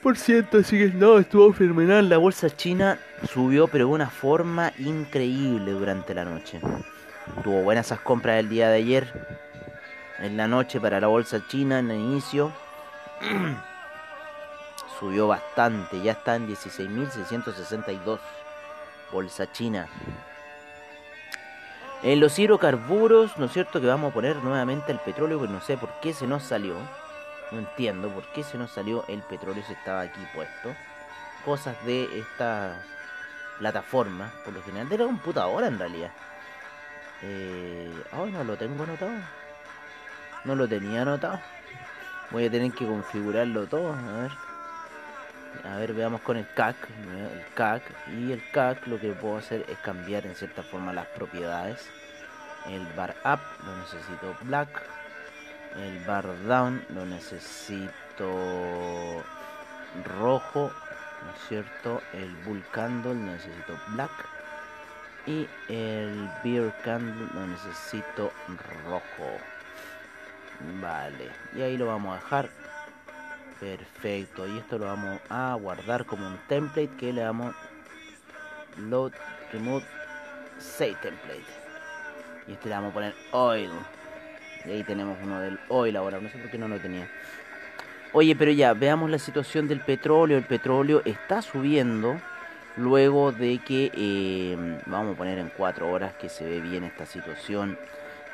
Por 0.01 0.17
ciento, 0.17 0.57
así 0.57 0.77
que 0.77 0.87
no, 0.87 1.19
estuvo 1.19 1.53
fenomenal. 1.53 2.09
La 2.09 2.17
bolsa 2.17 2.49
china 2.49 2.99
subió, 3.31 3.67
pero 3.67 3.85
de 3.87 3.93
una 3.93 4.09
forma 4.09 4.73
increíble 4.79 5.71
durante 5.71 6.13
la 6.13 6.25
noche. 6.25 6.59
Tuvo 7.43 7.61
buenas 7.61 7.85
esas 7.85 7.99
compras 7.99 8.39
el 8.39 8.49
día 8.49 8.69
de 8.69 8.77
ayer, 8.77 9.13
en 10.19 10.37
la 10.37 10.47
noche 10.47 10.79
para 10.79 10.99
la 10.99 11.07
bolsa 11.07 11.45
china 11.47 11.79
en 11.79 11.91
el 11.91 11.99
inicio. 11.99 12.51
Subió 14.99 15.27
bastante, 15.27 16.01
ya 16.01 16.13
está 16.13 16.35
en 16.35 16.47
16.662. 16.47 18.19
Bolsa 19.11 19.51
china. 19.51 19.87
En 22.03 22.19
los 22.19 22.37
hidrocarburos, 22.37 23.37
¿no 23.37 23.45
es 23.45 23.53
cierto? 23.53 23.79
Que 23.79 23.87
vamos 23.87 24.11
a 24.11 24.13
poner 24.13 24.35
nuevamente 24.37 24.91
el 24.91 24.99
petróleo, 24.99 25.39
pues 25.39 25.49
no 25.49 25.61
sé 25.61 25.77
por 25.77 25.89
qué 26.01 26.13
se 26.13 26.27
nos 26.27 26.43
salió. 26.43 26.75
No 27.51 27.59
entiendo 27.59 28.09
por 28.09 28.25
qué 28.33 28.43
se 28.43 28.57
nos 28.57 28.71
salió 28.71 29.05
el 29.07 29.21
petróleo 29.21 29.63
si 29.65 29.73
estaba 29.73 30.01
aquí 30.01 30.19
puesto. 30.33 30.75
Cosas 31.45 31.75
de 31.85 32.19
esta 32.19 32.81
plataforma, 33.59 34.31
por 34.43 34.53
lo 34.53 34.61
general 34.63 34.89
de 34.89 34.97
la 34.97 35.05
computadora 35.05 35.67
en 35.67 35.79
realidad. 35.79 36.11
Eh, 37.21 37.93
no 38.11 38.43
lo 38.43 38.57
tengo 38.57 38.83
anotado. 38.83 39.42
No 40.45 40.55
lo 40.55 40.67
tenía 40.67 41.03
anotado. 41.03 41.39
Voy 42.31 42.45
a 42.45 42.51
tener 42.51 42.71
que 42.71 42.85
configurarlo 42.85 43.65
todo. 43.67 43.93
A 43.93 44.21
ver. 44.21 44.31
A 45.63 45.77
ver, 45.77 45.93
veamos 45.93 46.21
con 46.21 46.35
el 46.35 46.47
CAC. 46.53 46.75
El 46.89 47.45
CAC. 47.53 47.83
Y 48.17 48.31
el 48.31 48.41
CAC 48.51 48.87
lo 48.87 48.99
que 48.99 49.11
puedo 49.11 49.37
hacer 49.37 49.65
es 49.69 49.77
cambiar 49.77 50.25
en 50.25 50.35
cierta 50.35 50.63
forma 50.63 50.91
las 50.91 51.05
propiedades. 51.07 51.89
El 52.67 52.85
bar 52.95 53.15
up 53.23 53.39
lo 53.65 53.77
necesito 53.77 54.35
black. 54.41 54.81
El 55.77 55.99
bar 56.05 56.25
down 56.45 56.83
lo 56.89 57.05
necesito 57.05 58.27
rojo. 60.19 60.71
¿No 61.23 61.31
es 61.31 61.47
cierto? 61.47 62.01
El 62.13 62.29
bull 62.45 62.63
candle 62.71 63.13
lo 63.13 63.31
necesito 63.31 63.79
black. 63.89 64.11
Y 65.25 65.47
el 65.69 66.29
beer 66.43 66.73
candle 66.83 67.27
lo 67.33 67.47
necesito 67.47 68.33
rojo. 68.85 69.37
Vale. 70.81 71.29
Y 71.55 71.61
ahí 71.61 71.77
lo 71.77 71.87
vamos 71.87 72.13
a 72.13 72.21
dejar. 72.21 72.49
Perfecto. 73.59 74.47
Y 74.47 74.57
esto 74.57 74.77
lo 74.77 74.85
vamos 74.85 75.19
a 75.29 75.55
guardar 75.59 76.05
como 76.05 76.27
un 76.27 76.37
template 76.47 76.95
que 76.97 77.13
le 77.13 77.21
damos 77.21 77.55
load 78.77 79.11
remove 79.51 79.85
save 80.59 80.95
template. 81.01 81.43
Y 82.47 82.53
este 82.53 82.69
le 82.69 82.75
vamos 82.75 82.91
a 82.91 82.93
poner 82.93 83.15
oil. 83.31 83.71
Y 84.65 84.71
ahí 84.71 84.83
tenemos 84.83 85.17
uno 85.21 85.39
del 85.39 85.59
oil 85.69 85.95
ahora. 85.95 86.19
No 86.19 86.29
sé 86.29 86.37
por 86.37 86.49
qué 86.49 86.57
no 86.57 86.67
lo 86.67 86.79
tenía. 86.79 87.07
Oye, 88.13 88.35
pero 88.35 88.51
ya, 88.51 88.73
veamos 88.73 89.09
la 89.09 89.19
situación 89.19 89.67
del 89.67 89.81
petróleo. 89.81 90.37
El 90.37 90.45
petróleo 90.45 91.01
está 91.03 91.41
subiendo 91.41 92.19
luego 92.77 93.31
de 93.31 93.59
que, 93.59 93.91
eh, 93.95 94.79
vamos 94.85 95.15
a 95.15 95.17
poner 95.17 95.39
en 95.39 95.49
4 95.49 95.89
horas 95.89 96.13
que 96.13 96.29
se 96.29 96.45
ve 96.45 96.59
bien 96.59 96.83
esta 96.83 97.05
situación, 97.05 97.77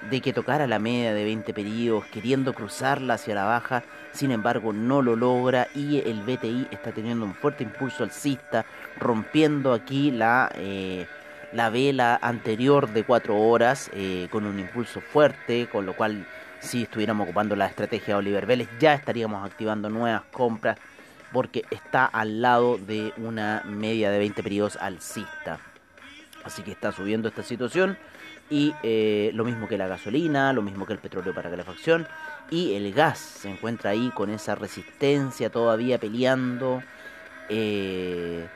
de 0.10 0.22
que 0.22 0.34
tocara 0.34 0.68
la 0.68 0.80
media 0.80 1.14
de 1.14 1.24
20 1.24 1.54
periodos, 1.54 2.06
queriendo 2.06 2.54
cruzarla 2.54 3.16
hacia 3.16 3.36
la 3.36 3.46
baja, 3.46 3.84
sin 4.12 4.32
embargo 4.32 4.74
no 4.74 5.02
lo 5.02 5.16
logra 5.16 5.68
y 5.76 6.00
el 6.00 6.22
BTI 6.22 6.68
está 6.72 6.92
teniendo 6.92 7.26
un 7.26 7.36
fuerte 7.36 7.64
impulso 7.64 8.04
alcista, 8.04 8.66
rompiendo 8.98 9.74
aquí 9.74 10.12
la, 10.12 10.52
eh, 10.56 11.08
la 11.52 11.70
vela 11.70 12.20
anterior 12.22 12.90
de 12.90 13.04
4 13.04 13.36
horas 13.36 13.90
eh, 13.94 14.28
con 14.32 14.46
un 14.46 14.60
impulso 14.60 15.02
fuerte, 15.02 15.68
con 15.72 15.86
lo 15.86 15.94
cual 15.96 16.26
si 16.60 16.84
estuviéramos 16.84 17.26
ocupando 17.26 17.56
la 17.56 17.68
estrategia 17.68 18.16
de 18.16 18.20
Oliver 18.20 18.46
Vélez 18.46 18.70
ya 18.80 18.94
estaríamos 18.94 19.46
activando 19.46 19.90
nuevas 19.90 20.24
compras 20.32 20.78
porque 21.32 21.64
está 21.70 22.06
al 22.06 22.42
lado 22.42 22.78
de 22.78 23.14
una 23.18 23.64
media 23.66 24.12
de 24.12 24.20
20 24.20 24.44
periodos 24.44 24.78
alcista. 24.78 25.60
Así 26.44 26.64
que 26.64 26.72
está 26.72 26.92
subiendo 26.92 27.28
esta 27.28 27.44
situación. 27.44 27.98
Y 28.50 28.74
eh, 28.82 29.32
lo 29.34 29.46
mismo 29.46 29.68
que 29.68 29.78
la 29.78 29.88
gasolina, 29.88 30.54
lo 30.54 30.62
mismo 30.62 30.86
que 30.86 30.94
el 30.94 31.00
petróleo 31.00 31.34
para 31.34 31.50
calefacción. 31.50 32.08
Y 32.50 32.74
el 32.74 32.92
gas 32.94 33.20
se 33.20 33.50
encuentra 33.50 33.92
ahí 33.92 34.12
con 34.16 34.30
esa 34.30 34.56
resistencia 34.56 35.50
todavía 35.50 36.00
peleando. 36.00 36.82
eh, 37.50 38.48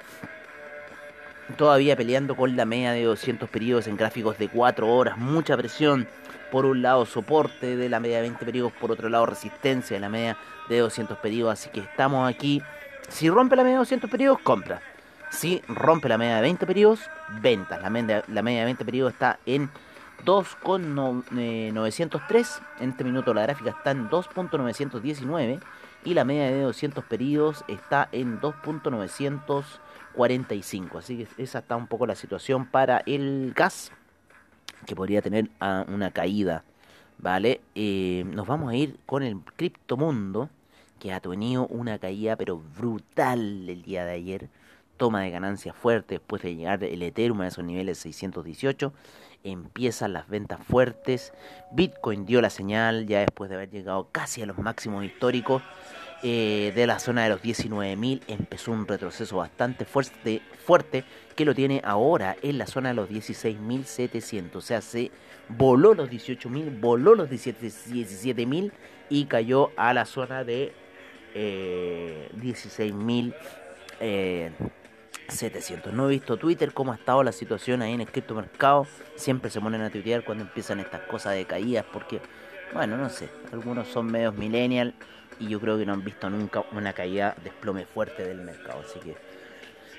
todavía 1.58 1.96
peleando 1.96 2.36
con 2.36 2.56
la 2.56 2.66
media 2.66 2.92
de 2.92 3.04
200 3.04 3.50
periodos 3.50 3.88
en 3.88 3.98
gráficos 3.98 4.38
de 4.38 4.48
4 4.50 4.88
horas. 4.88 5.18
Mucha 5.18 5.56
presión. 5.58 6.08
Por 6.52 6.66
un 6.66 6.82
lado 6.82 7.06
soporte 7.06 7.76
de 7.76 7.90
la 7.90 8.00
media 8.00 8.18
de 8.18 8.24
20 8.24 8.46
periodos, 8.46 8.74
por 8.74 8.92
otro 8.92 9.10
lado 9.10 9.26
resistencia 9.26 9.96
de 9.96 10.02
la 10.02 10.10
media 10.10 10.38
de 10.70 10.80
200 10.80 11.18
periodos. 11.18 11.54
Así 11.54 11.70
que 11.70 11.80
estamos 11.80 12.30
aquí. 12.30 12.62
Si 13.10 13.30
rompe 13.30 13.56
la 13.56 13.64
media 13.64 13.76
de 13.76 13.80
200 13.80 14.10
periodos, 14.10 14.40
compra. 14.40 14.82
Si 15.34 15.62
rompe 15.68 16.08
la 16.08 16.18
media 16.20 16.36
de 16.36 16.44
20 16.44 16.68
periodos, 16.68 17.00
ventas. 17.42 17.82
La 17.82 17.90
media, 17.90 18.24
la 18.28 18.44
media 18.44 18.60
de 18.60 18.66
20 18.66 18.86
periodos 18.86 19.14
está 19.14 19.40
en 19.48 19.72
2,903. 20.26 22.62
En 22.80 22.92
este 22.92 23.04
minuto 23.04 23.34
la 23.34 23.42
gráfica 23.42 23.72
está 23.72 23.90
en 23.92 24.10
2.919. 24.10 25.60
Y 26.06 26.14
la 26.14 26.24
media 26.24 26.46
de 26.46 26.62
200 26.62 27.04
periodos 27.06 27.66
está 27.68 28.10
en 28.12 28.40
2.945. 28.40 31.00
Así 31.00 31.18
que 31.18 31.28
esa 31.42 31.58
está 31.60 31.78
un 31.78 31.88
poco 31.88 32.06
la 32.06 32.16
situación 32.16 32.68
para 32.68 33.02
el 33.08 33.54
gas. 33.56 33.92
Que 34.86 34.96
podría 34.96 35.24
tener 35.24 35.50
ah, 35.60 35.84
una 35.88 36.12
caída. 36.12 36.64
¿Vale? 37.18 37.62
Eh, 37.74 38.24
nos 38.28 38.46
vamos 38.46 38.72
a 38.72 38.76
ir 38.76 39.00
con 39.08 39.24
el 39.24 39.40
criptomundo. 39.58 40.52
Que 41.00 41.12
ha 41.12 41.20
tenido 41.20 41.66
una 41.68 41.98
caída 41.98 42.36
pero 42.36 42.62
brutal 42.78 43.68
el 43.68 43.82
día 43.82 44.06
de 44.06 44.12
ayer 44.12 44.48
toma 44.98 45.22
de 45.22 45.32
ganancias 45.32 45.76
fuerte 45.76 46.16
después 46.16 46.42
de 46.42 46.56
llegar 46.56 46.84
el 46.84 47.02
Ethereum 47.02 47.42
a 47.42 47.48
esos 47.48 47.64
niveles 47.64 47.98
618. 48.00 48.94
Empiezan 49.44 50.14
las 50.14 50.30
ventas 50.30 50.60
fuertes. 50.66 51.34
Bitcoin 51.72 52.26
dio 52.26 52.42
la 52.42 52.50
señal 52.50 53.08
ya 53.08 53.20
después 53.20 53.50
de 53.50 53.58
haber 53.58 53.70
llegado 53.70 54.08
casi 54.12 54.42
a 54.42 54.46
los 54.46 54.58
máximos 54.58 55.04
históricos 55.04 55.62
eh, 56.26 56.72
de 56.74 56.88
la 56.88 57.00
zona 57.00 57.24
de 57.24 57.30
los 57.30 57.42
19.000. 57.42 58.22
Empezó 58.28 58.72
un 58.72 58.88
retroceso 58.88 59.38
bastante 59.38 59.84
fuerte, 59.84 60.42
fuerte 60.66 61.04
que 61.36 61.44
lo 61.44 61.54
tiene 61.54 61.82
ahora 61.84 62.38
en 62.42 62.58
la 62.58 62.68
zona 62.68 62.90
de 62.90 62.96
los 62.96 63.10
16.700. 63.10 64.56
O 64.56 64.62
sea, 64.62 64.80
se 64.80 65.12
voló 65.50 65.94
los 65.94 66.10
18.000, 66.10 66.80
voló 66.80 67.16
los 67.16 67.30
17.000 67.30 68.72
y 69.10 69.26
cayó 69.26 69.72
a 69.76 69.94
la 69.94 70.06
zona 70.06 70.46
de 70.46 70.72
eh, 71.34 72.30
16.000. 72.38 73.36
Eh, 74.00 74.52
700. 75.28 75.94
No 75.94 76.08
he 76.08 76.12
visto 76.12 76.38
Twitter, 76.38 76.74
cómo 76.74 76.92
ha 76.92 76.96
estado 76.96 77.24
la 77.24 77.32
situación 77.32 77.82
ahí 77.82 77.94
en 77.94 78.02
el 78.02 78.08
criptomercado. 78.08 78.88
Siempre 79.16 79.50
se 79.50 79.62
ponen 79.62 79.82
a 79.82 79.90
tuitear 79.90 80.24
cuando 80.24 80.44
empiezan 80.44 80.80
estas 80.80 81.02
cosas 81.02 81.36
de 81.36 81.46
caídas, 81.46 81.86
porque, 81.92 82.22
bueno, 82.74 82.98
no 82.98 83.10
sé, 83.10 83.30
algunos 83.52 83.88
son 83.88 84.08
medios 84.08 84.36
millennial 84.36 84.94
y 85.40 85.48
yo 85.48 85.60
creo 85.60 85.78
que 85.78 85.86
no 85.86 85.94
han 85.94 86.04
visto 86.04 86.30
nunca 86.30 86.64
una 86.72 86.94
caída 86.94 87.36
desplome 87.44 87.86
fuerte 87.86 88.28
del 88.28 88.42
mercado. 88.42 88.82
Así 88.82 89.00
que. 89.00 89.16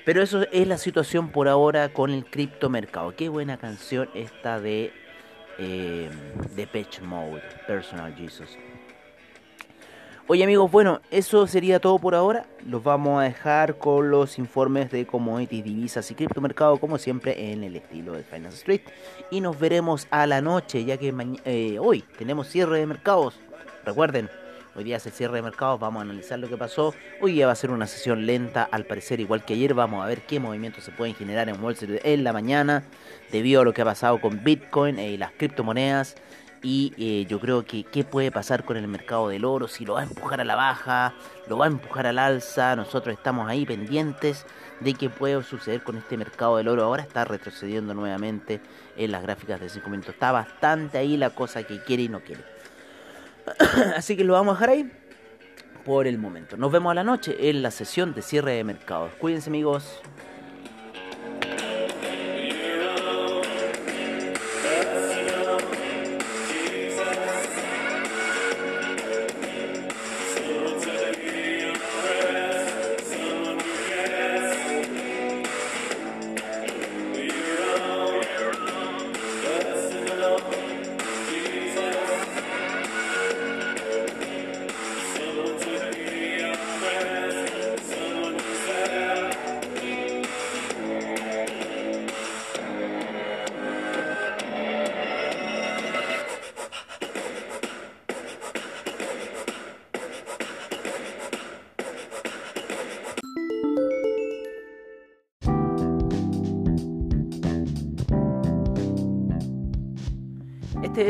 Pero 0.05 0.21
eso 0.21 0.45
es 0.51 0.67
la 0.67 0.77
situación 0.77 1.29
por 1.29 1.47
ahora 1.47 1.89
con 1.89 2.11
el 2.11 2.25
criptomercado. 2.25 3.15
Qué 3.15 3.27
buena 3.27 3.57
canción 3.57 4.07
esta 4.13 4.59
de 4.59 4.93
eh, 5.57 6.09
Depeche 6.55 7.01
Mode, 7.01 7.41
Personal 7.65 8.13
Jesus. 8.15 8.55
Oye 10.27 10.43
amigos, 10.43 10.71
bueno, 10.71 11.01
eso 11.11 11.45
sería 11.45 11.79
todo 11.79 11.99
por 11.99 12.15
ahora. 12.15 12.47
Los 12.67 12.83
vamos 12.83 13.21
a 13.21 13.25
dejar 13.25 13.77
con 13.77 14.09
los 14.09 14.39
informes 14.39 14.89
de 14.89 15.05
commodities, 15.05 15.63
divisas 15.63 16.09
y 16.09 16.15
criptomercado, 16.15 16.77
como 16.79 16.97
siempre, 16.97 17.51
en 17.51 17.63
el 17.63 17.75
estilo 17.75 18.13
de 18.13 18.23
Finance 18.23 18.57
Street. 18.57 18.81
Y 19.29 19.39
nos 19.39 19.59
veremos 19.59 20.07
a 20.09 20.25
la 20.25 20.41
noche, 20.41 20.83
ya 20.83 20.97
que 20.97 21.13
eh, 21.45 21.77
hoy 21.79 22.03
tenemos 22.17 22.47
cierre 22.47 22.79
de 22.79 22.87
mercados. 22.87 23.35
Recuerden, 23.85 24.27
hoy 24.75 24.85
día 24.85 24.97
es 24.97 25.05
el 25.05 25.11
cierre 25.11 25.35
de 25.35 25.41
mercados, 25.43 25.79
vamos 25.79 25.99
a 25.99 26.01
analizar 26.01 26.39
lo 26.39 26.49
que 26.49 26.57
pasó. 26.57 26.95
Hoy 27.21 27.33
día 27.33 27.45
va 27.45 27.51
a 27.51 27.55
ser 27.55 27.69
una 27.69 27.85
sesión 27.85 28.25
lenta, 28.25 28.67
al 28.71 28.85
parecer, 28.85 29.19
igual 29.19 29.45
que 29.45 29.53
ayer. 29.53 29.75
Vamos 29.75 30.03
a 30.03 30.07
ver 30.07 30.21
qué 30.21 30.39
movimientos 30.39 30.83
se 30.83 30.91
pueden 30.91 31.13
generar 31.13 31.49
en 31.49 31.63
Wall 31.63 31.73
Street 31.73 32.01
en 32.03 32.23
la 32.23 32.33
mañana, 32.33 32.83
debido 33.31 33.61
a 33.61 33.63
lo 33.63 33.75
que 33.75 33.83
ha 33.83 33.85
pasado 33.85 34.19
con 34.19 34.43
Bitcoin 34.43 34.97
y 34.97 35.17
las 35.17 35.33
criptomonedas 35.33 36.15
y 36.65 36.93
eh, 36.97 37.27
yo 37.29 37.39
creo 37.39 37.63
que 37.63 37.83
qué 37.83 38.03
puede 38.03 38.31
pasar 38.31 38.65
con 38.65 38.75
el 38.75 38.87
mercado 38.87 39.29
del 39.29 39.45
oro, 39.45 39.67
si 39.67 39.85
lo 39.85 39.93
va 39.93 39.99
a 39.99 40.03
empujar 40.03 40.41
a 40.41 40.43
la 40.43 40.55
baja, 40.55 41.13
lo 41.47 41.59
va 41.59 41.65
a 41.65 41.67
empujar 41.67 42.07
al 42.07 42.17
alza, 42.17 42.75
nosotros 42.75 43.15
estamos 43.15 43.47
ahí 43.47 43.67
pendientes 43.67 44.47
de 44.79 44.95
qué 44.95 45.11
puede 45.11 45.43
suceder 45.43 45.83
con 45.83 45.95
este 45.95 46.17
mercado 46.17 46.57
del 46.57 46.67
oro, 46.67 46.83
ahora 46.83 47.03
está 47.03 47.23
retrocediendo 47.23 47.93
nuevamente 47.93 48.61
en 48.97 49.11
las 49.11 49.21
gráficas 49.21 49.61
de 49.61 49.69
5 49.69 49.87
minutos, 49.91 50.15
está 50.15 50.31
bastante 50.31 50.97
ahí 50.97 51.17
la 51.17 51.29
cosa 51.29 51.61
que 51.61 51.83
quiere 51.83 52.01
y 52.01 52.09
no 52.09 52.21
quiere. 52.21 52.43
Así 53.95 54.17
que 54.17 54.23
lo 54.23 54.33
vamos 54.33 54.53
a 54.53 54.55
dejar 54.55 54.69
ahí 54.71 54.91
por 55.85 56.07
el 56.07 56.17
momento. 56.17 56.57
Nos 56.57 56.71
vemos 56.71 56.89
a 56.89 56.95
la 56.95 57.03
noche 57.03 57.47
en 57.47 57.61
la 57.61 57.69
sesión 57.69 58.15
de 58.15 58.23
cierre 58.23 58.53
de 58.53 58.63
mercados. 58.63 59.11
Cuídense 59.19 59.51
amigos. 59.51 60.01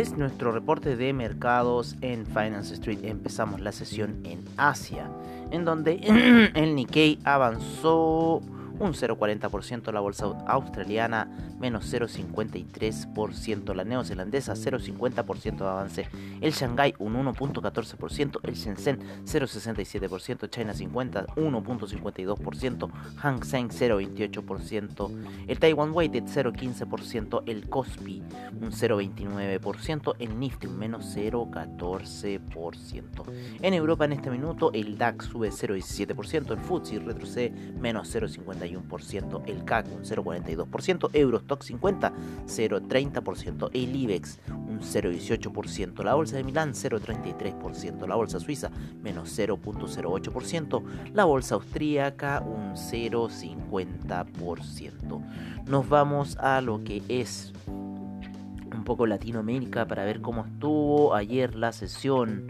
Es 0.05 0.17
nuestro 0.17 0.51
reporte 0.51 0.95
de 0.95 1.13
mercados 1.13 1.95
en 2.01 2.27
Finance 2.27 2.75
Street. 2.75 2.99
Empezamos 3.03 3.59
la 3.59 3.71
sesión 3.71 4.19
en 4.23 4.45
Asia, 4.55 5.09
en 5.49 5.65
donde 5.65 5.95
el 6.53 6.75
Nikkei 6.75 7.17
avanzó 7.23 8.35
un 8.77 8.93
0,40%, 8.93 9.91
la 9.91 10.01
bolsa 10.01 10.25
australiana 10.45 11.27
menos 11.59 11.91
0,53%, 11.91 13.73
la 13.73 13.83
neozelandesa 13.83 14.53
0,50% 14.53 15.57
de 15.57 15.67
avance, 15.67 16.07
el 16.45 16.53
Shanghai 16.53 16.93
un 16.99 17.15
1,14%, 17.15 18.39
el 18.43 18.53
Shenzhen 18.53 18.99
0,67%, 19.25 20.47
China 20.47 20.75
50 20.75 21.25
1,52%, 21.25 22.91
Hang 23.17 23.43
Seng 23.43 23.69
0,28%, 23.69 25.09
el 25.47 25.59
Taiwan 25.59 25.89
Weighted 25.91 26.25
0,15%, 26.25 27.41
el 27.47 27.67
Kospi 27.67 28.21
un 28.61 28.71
0,29%, 28.71 30.15
el 30.19 30.39
Nifty 30.39 30.67
un 30.67 30.77
menos 30.77 31.17
0,14%. 31.17 33.23
En 33.63 33.73
Europa 33.73 34.05
en 34.05 34.13
este 34.13 34.29
minuto 34.29 34.69
el 34.73 34.99
DAX 34.99 35.25
sube 35.25 35.49
0,17%, 35.49 36.51
el 36.51 36.59
FTSE 36.59 36.99
retrocede 36.99 37.49
menos 37.79 38.15
0,51%, 38.15 39.41
el 39.47 39.65
CAC 39.65 39.87
un 39.87 40.03
0,42%, 40.03 41.09
Eurostock 41.11 41.63
50 41.63 42.13
0,30%, 42.45 43.71
el 43.73 43.95
IBEX 43.95 44.39
un 44.49 44.81
0,18%, 44.81 46.03
la 46.03 46.13
bolsa 46.13 46.34
de 46.37 46.43
Milán 46.43 46.73
0,33%, 46.73 48.07
la 48.07 48.15
bolsa 48.15 48.39
suiza 48.39 48.71
menos 49.01 49.35
0,08%, 49.37 50.83
la 51.13 51.25
bolsa 51.25 51.55
austríaca 51.55 52.41
un 52.41 52.75
0,50%. 52.75 55.65
Nos 55.67 55.89
vamos 55.89 56.37
a 56.37 56.61
lo 56.61 56.81
que 56.83 57.01
es 57.07 57.51
un 57.67 58.83
poco 58.83 59.07
Latinoamérica 59.07 59.87
para 59.87 60.05
ver 60.05 60.21
cómo 60.21 60.45
estuvo 60.45 61.15
ayer 61.15 61.55
la 61.55 61.71
sesión. 61.71 62.45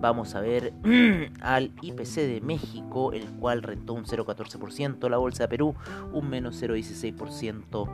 Vamos 0.00 0.34
a 0.34 0.40
ver 0.40 0.72
al 1.40 1.70
IPC 1.80 2.16
de 2.16 2.40
México, 2.42 3.12
el 3.12 3.24
cual 3.38 3.62
rentó 3.62 3.94
un 3.94 4.04
0,14%, 4.04 5.08
la 5.08 5.16
Bolsa 5.16 5.44
de 5.44 5.48
Perú 5.48 5.74
un 6.12 6.28
menos 6.28 6.62
0,16%, 6.62 7.88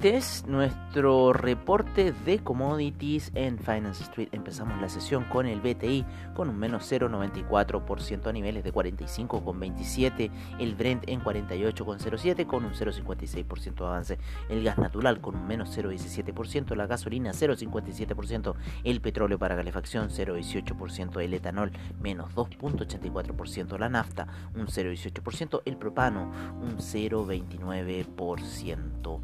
Este 0.00 0.16
es 0.16 0.46
nuestro 0.46 1.34
reporte 1.34 2.14
de 2.24 2.38
commodities 2.38 3.30
en 3.34 3.58
Finance 3.58 4.02
Street. 4.04 4.30
Empezamos 4.32 4.80
la 4.80 4.88
sesión 4.88 5.24
con 5.24 5.44
el 5.44 5.60
BTI 5.60 6.06
con 6.34 6.48
un 6.48 6.56
menos 6.56 6.90
0,94% 6.90 8.26
a 8.26 8.32
niveles 8.32 8.64
de 8.64 8.72
45,27. 8.72 10.30
El 10.58 10.74
Brent 10.74 11.06
en 11.06 11.20
48,07 11.20 12.46
con 12.46 12.64
un 12.64 12.72
0,56% 12.72 13.74
de 13.74 13.84
avance. 13.84 14.16
El 14.48 14.64
gas 14.64 14.78
natural 14.78 15.20
con 15.20 15.36
un 15.36 15.46
menos 15.46 15.76
0,17%. 15.76 16.74
La 16.76 16.86
gasolina 16.86 17.32
0,57%. 17.32 18.54
El 18.84 19.02
petróleo 19.02 19.38
para 19.38 19.54
calefacción 19.54 20.08
0,18%. 20.08 21.20
El 21.20 21.34
etanol 21.34 21.72
menos 22.00 22.34
2,84%. 22.34 23.78
La 23.78 23.90
nafta 23.90 24.28
un 24.54 24.66
0,18%. 24.66 25.60
El 25.66 25.76
propano 25.76 26.32
un 26.62 26.78
0,29%. 26.78 29.20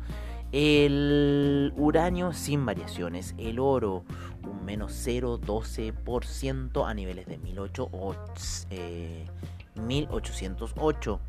El 0.53 1.73
uranio 1.77 2.33
sin 2.33 2.65
variaciones, 2.65 3.35
el 3.37 3.59
oro 3.59 4.05
un 4.45 4.65
menos 4.65 4.93
0,12% 5.07 6.89
a 6.89 6.95
niveles 6.95 7.27
de 7.27 7.39
1800, 7.39 8.69
eh, 8.71 9.27
1808. 9.75 11.21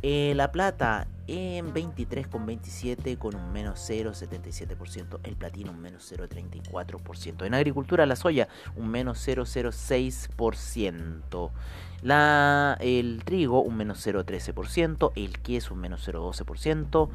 Eh, 0.00 0.32
la 0.36 0.52
plata 0.52 1.08
en 1.26 1.74
23,27 1.74 3.18
con 3.18 3.34
un 3.34 3.52
menos 3.52 3.80
0,77%. 3.80 5.18
El 5.24 5.34
platino 5.34 5.72
un 5.72 5.80
menos 5.80 6.08
0,34%. 6.12 7.44
En 7.44 7.54
agricultura 7.54 8.06
la 8.06 8.14
soya 8.14 8.46
un 8.76 8.90
menos 8.90 9.26
0,06%. 9.26 11.50
La, 12.02 12.76
el 12.80 13.24
trigo 13.24 13.60
un 13.60 13.76
menos 13.76 14.06
0,13%. 14.06 15.10
El 15.16 15.40
queso 15.40 15.74
un 15.74 15.80
menos 15.80 16.06
0,12%. 16.06 17.08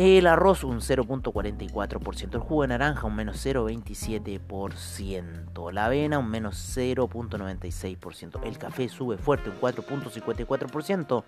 El 0.00 0.28
arroz 0.28 0.62
un 0.62 0.78
0.44%, 0.78 2.34
el 2.34 2.40
jugo 2.40 2.62
de 2.62 2.68
naranja 2.68 3.08
un 3.08 3.16
menos 3.16 3.44
0.27%, 3.44 5.72
la 5.72 5.86
avena 5.86 6.20
un 6.20 6.30
menos 6.30 6.54
0.96%, 6.76 8.44
el 8.44 8.58
café 8.58 8.88
sube 8.88 9.18
fuerte 9.18 9.50
un 9.50 9.60
4.54%, 9.60 11.24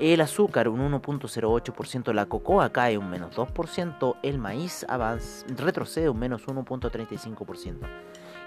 el 0.00 0.20
azúcar 0.20 0.68
un 0.68 0.90
1.08%, 0.90 2.12
la 2.12 2.26
cocoa 2.26 2.72
cae 2.72 2.98
un 2.98 3.10
menos 3.10 3.36
2%, 3.36 4.16
el 4.24 4.38
maíz 4.38 4.84
retrocede 5.56 6.08
un 6.08 6.18
menos 6.18 6.48
1.35%. 6.48 7.76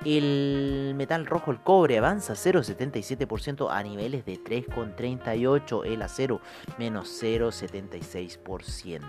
El 0.03 0.95
metal 0.95 1.27
rojo, 1.27 1.51
el 1.51 1.61
cobre, 1.61 1.99
avanza 1.99 2.33
0,77% 2.33 3.67
a 3.69 3.83
niveles 3.83 4.25
de 4.25 4.39
3,38%. 4.39 5.85
El 5.85 6.01
acero, 6.01 6.41
menos 6.79 7.07
0,76%. 7.21 9.01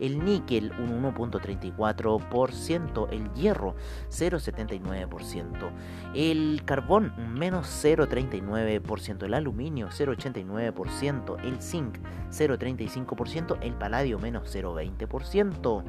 El 0.00 0.24
níquel, 0.24 0.72
un 0.72 1.04
1,34%. 1.04 3.12
El 3.12 3.32
hierro, 3.34 3.76
0,79%. 4.10 5.70
El 6.14 6.62
carbón, 6.64 7.12
menos 7.34 7.68
0,39%. 7.68 9.22
El 9.22 9.34
aluminio, 9.34 9.90
0,89%. 9.90 11.44
El 11.44 11.62
zinc, 11.62 11.98
0,35%. 12.30 13.58
El 13.60 13.74
paladio, 13.74 14.18
menos 14.18 14.52
0,20%. 14.52 15.84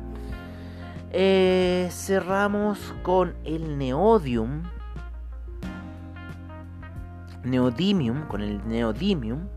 Eh, 1.12 1.90
cerramos 1.92 2.96
con 3.04 3.36
el 3.44 3.78
neodium. 3.78 4.64
Neodymium, 7.44 8.26
con 8.28 8.42
el 8.42 8.66
neodymium, 8.68 9.48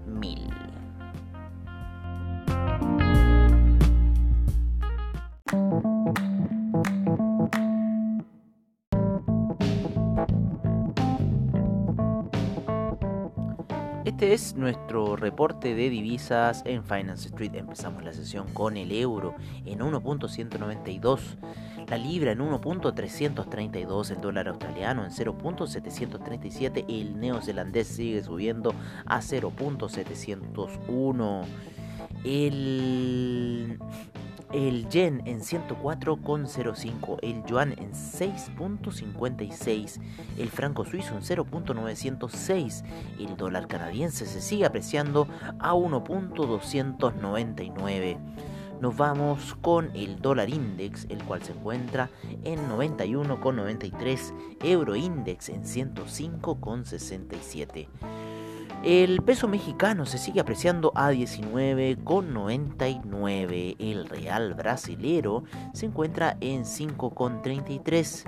mil. 0.07 0.51
Este 14.25 14.33
es 14.33 14.57
nuestro 14.57 15.17
reporte 15.17 15.75
de 15.75 15.91
divisas 15.91 16.63
en 16.65 16.83
Finance 16.83 17.29
Street. 17.29 17.57
Empezamos 17.57 18.03
la 18.03 18.15
sesión 18.15 18.47
con 18.55 18.79
el 18.79 18.91
euro 18.91 19.35
en 19.67 19.81
1.192, 19.81 21.21
la 21.87 21.99
libra 21.99 22.33
en 22.33 22.39
1.332, 22.39 24.13
el 24.13 24.23
dólar 24.23 24.49
australiano 24.49 25.05
en 25.05 25.11
0.737, 25.11 26.87
el 26.89 27.21
neozelandés 27.21 27.87
sigue 27.87 28.23
subiendo 28.23 28.75
a 29.05 29.21
0.701. 29.21 31.45
El 32.25 33.79
el 34.55 34.89
yen 34.89 35.21
en 35.27 35.41
104,05, 35.41 37.19
el 37.23 37.45
yuan 37.45 37.73
en 37.73 37.93
6,56, 37.93 40.01
el 40.39 40.49
franco 40.49 40.85
suizo 40.85 41.17
en 41.17 41.23
0,906, 41.23 42.85
el 43.19 43.37
dólar 43.37 43.67
canadiense 43.67 44.27
se 44.27 44.41
sigue 44.41 44.65
apreciando 44.65 45.27
a 45.59 45.75
1,299. 45.75 48.17
Nos 48.81 48.97
vamos 48.97 49.57
con 49.61 49.91
el 49.97 50.21
dólar 50.21 50.49
index, 50.49 51.07
el 51.09 51.25
cual 51.25 51.43
se 51.43 51.51
encuentra 51.53 52.11
en 52.45 52.61
91,93, 52.69 54.33
euro 54.63 54.95
index 54.95 55.49
en 55.49 55.65
105,67. 55.65 57.89
El 58.85 59.23
peso 59.23 59.49
mexicano 59.49 60.05
se 60.05 60.19
sigue 60.19 60.41
apreciando 60.41 60.93
a 60.95 61.11
19,99. 61.11 63.77
El 63.79 64.07
real 64.07 64.53
brasilero 64.53 65.45
se 65.73 65.87
encuentra 65.87 66.37
en 66.43 66.65
5,33. 66.65 68.25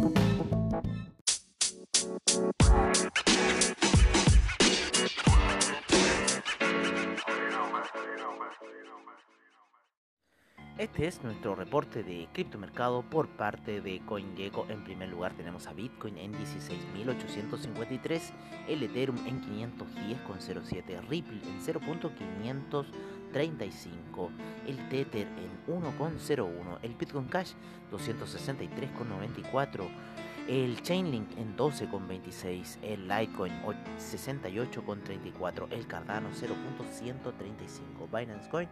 Este 10.84 11.08
es 11.08 11.24
nuestro 11.24 11.56
reporte 11.56 12.04
de 12.04 12.28
criptomercado 12.34 13.04
por 13.04 13.30
parte 13.30 13.80
de 13.80 14.02
CoinGecko. 14.06 14.66
En 14.70 14.84
primer 14.84 15.08
lugar 15.10 15.32
tenemos 15.34 15.68
a 15.68 15.74
Bitcoin 15.74 16.18
en 16.18 16.34
16.853, 16.34 18.34
el 18.68 18.84
Ethereum 18.84 19.18
en 19.26 19.40
510,07, 19.42 21.08
Ripple 21.08 21.40
en 21.44 21.62
0.535, 21.62 24.30
el 24.68 24.90
Tether 24.90 25.28
en 25.28 25.66
1,01, 25.68 26.80
el 26.82 26.96
Bitcoin 26.96 27.28
Cash 27.28 27.54
263,94, 27.92 29.88
el 30.48 30.82
Chainlink 30.82 31.38
en 31.38 31.56
12,26, 31.56 32.80
el 32.82 33.08
Litecoin 33.08 33.54
68,34, 33.98 35.68
el 35.72 35.88
Cardano 35.88 36.30
0.135, 36.30 38.10
Binance 38.12 38.50
Coin 38.50 38.68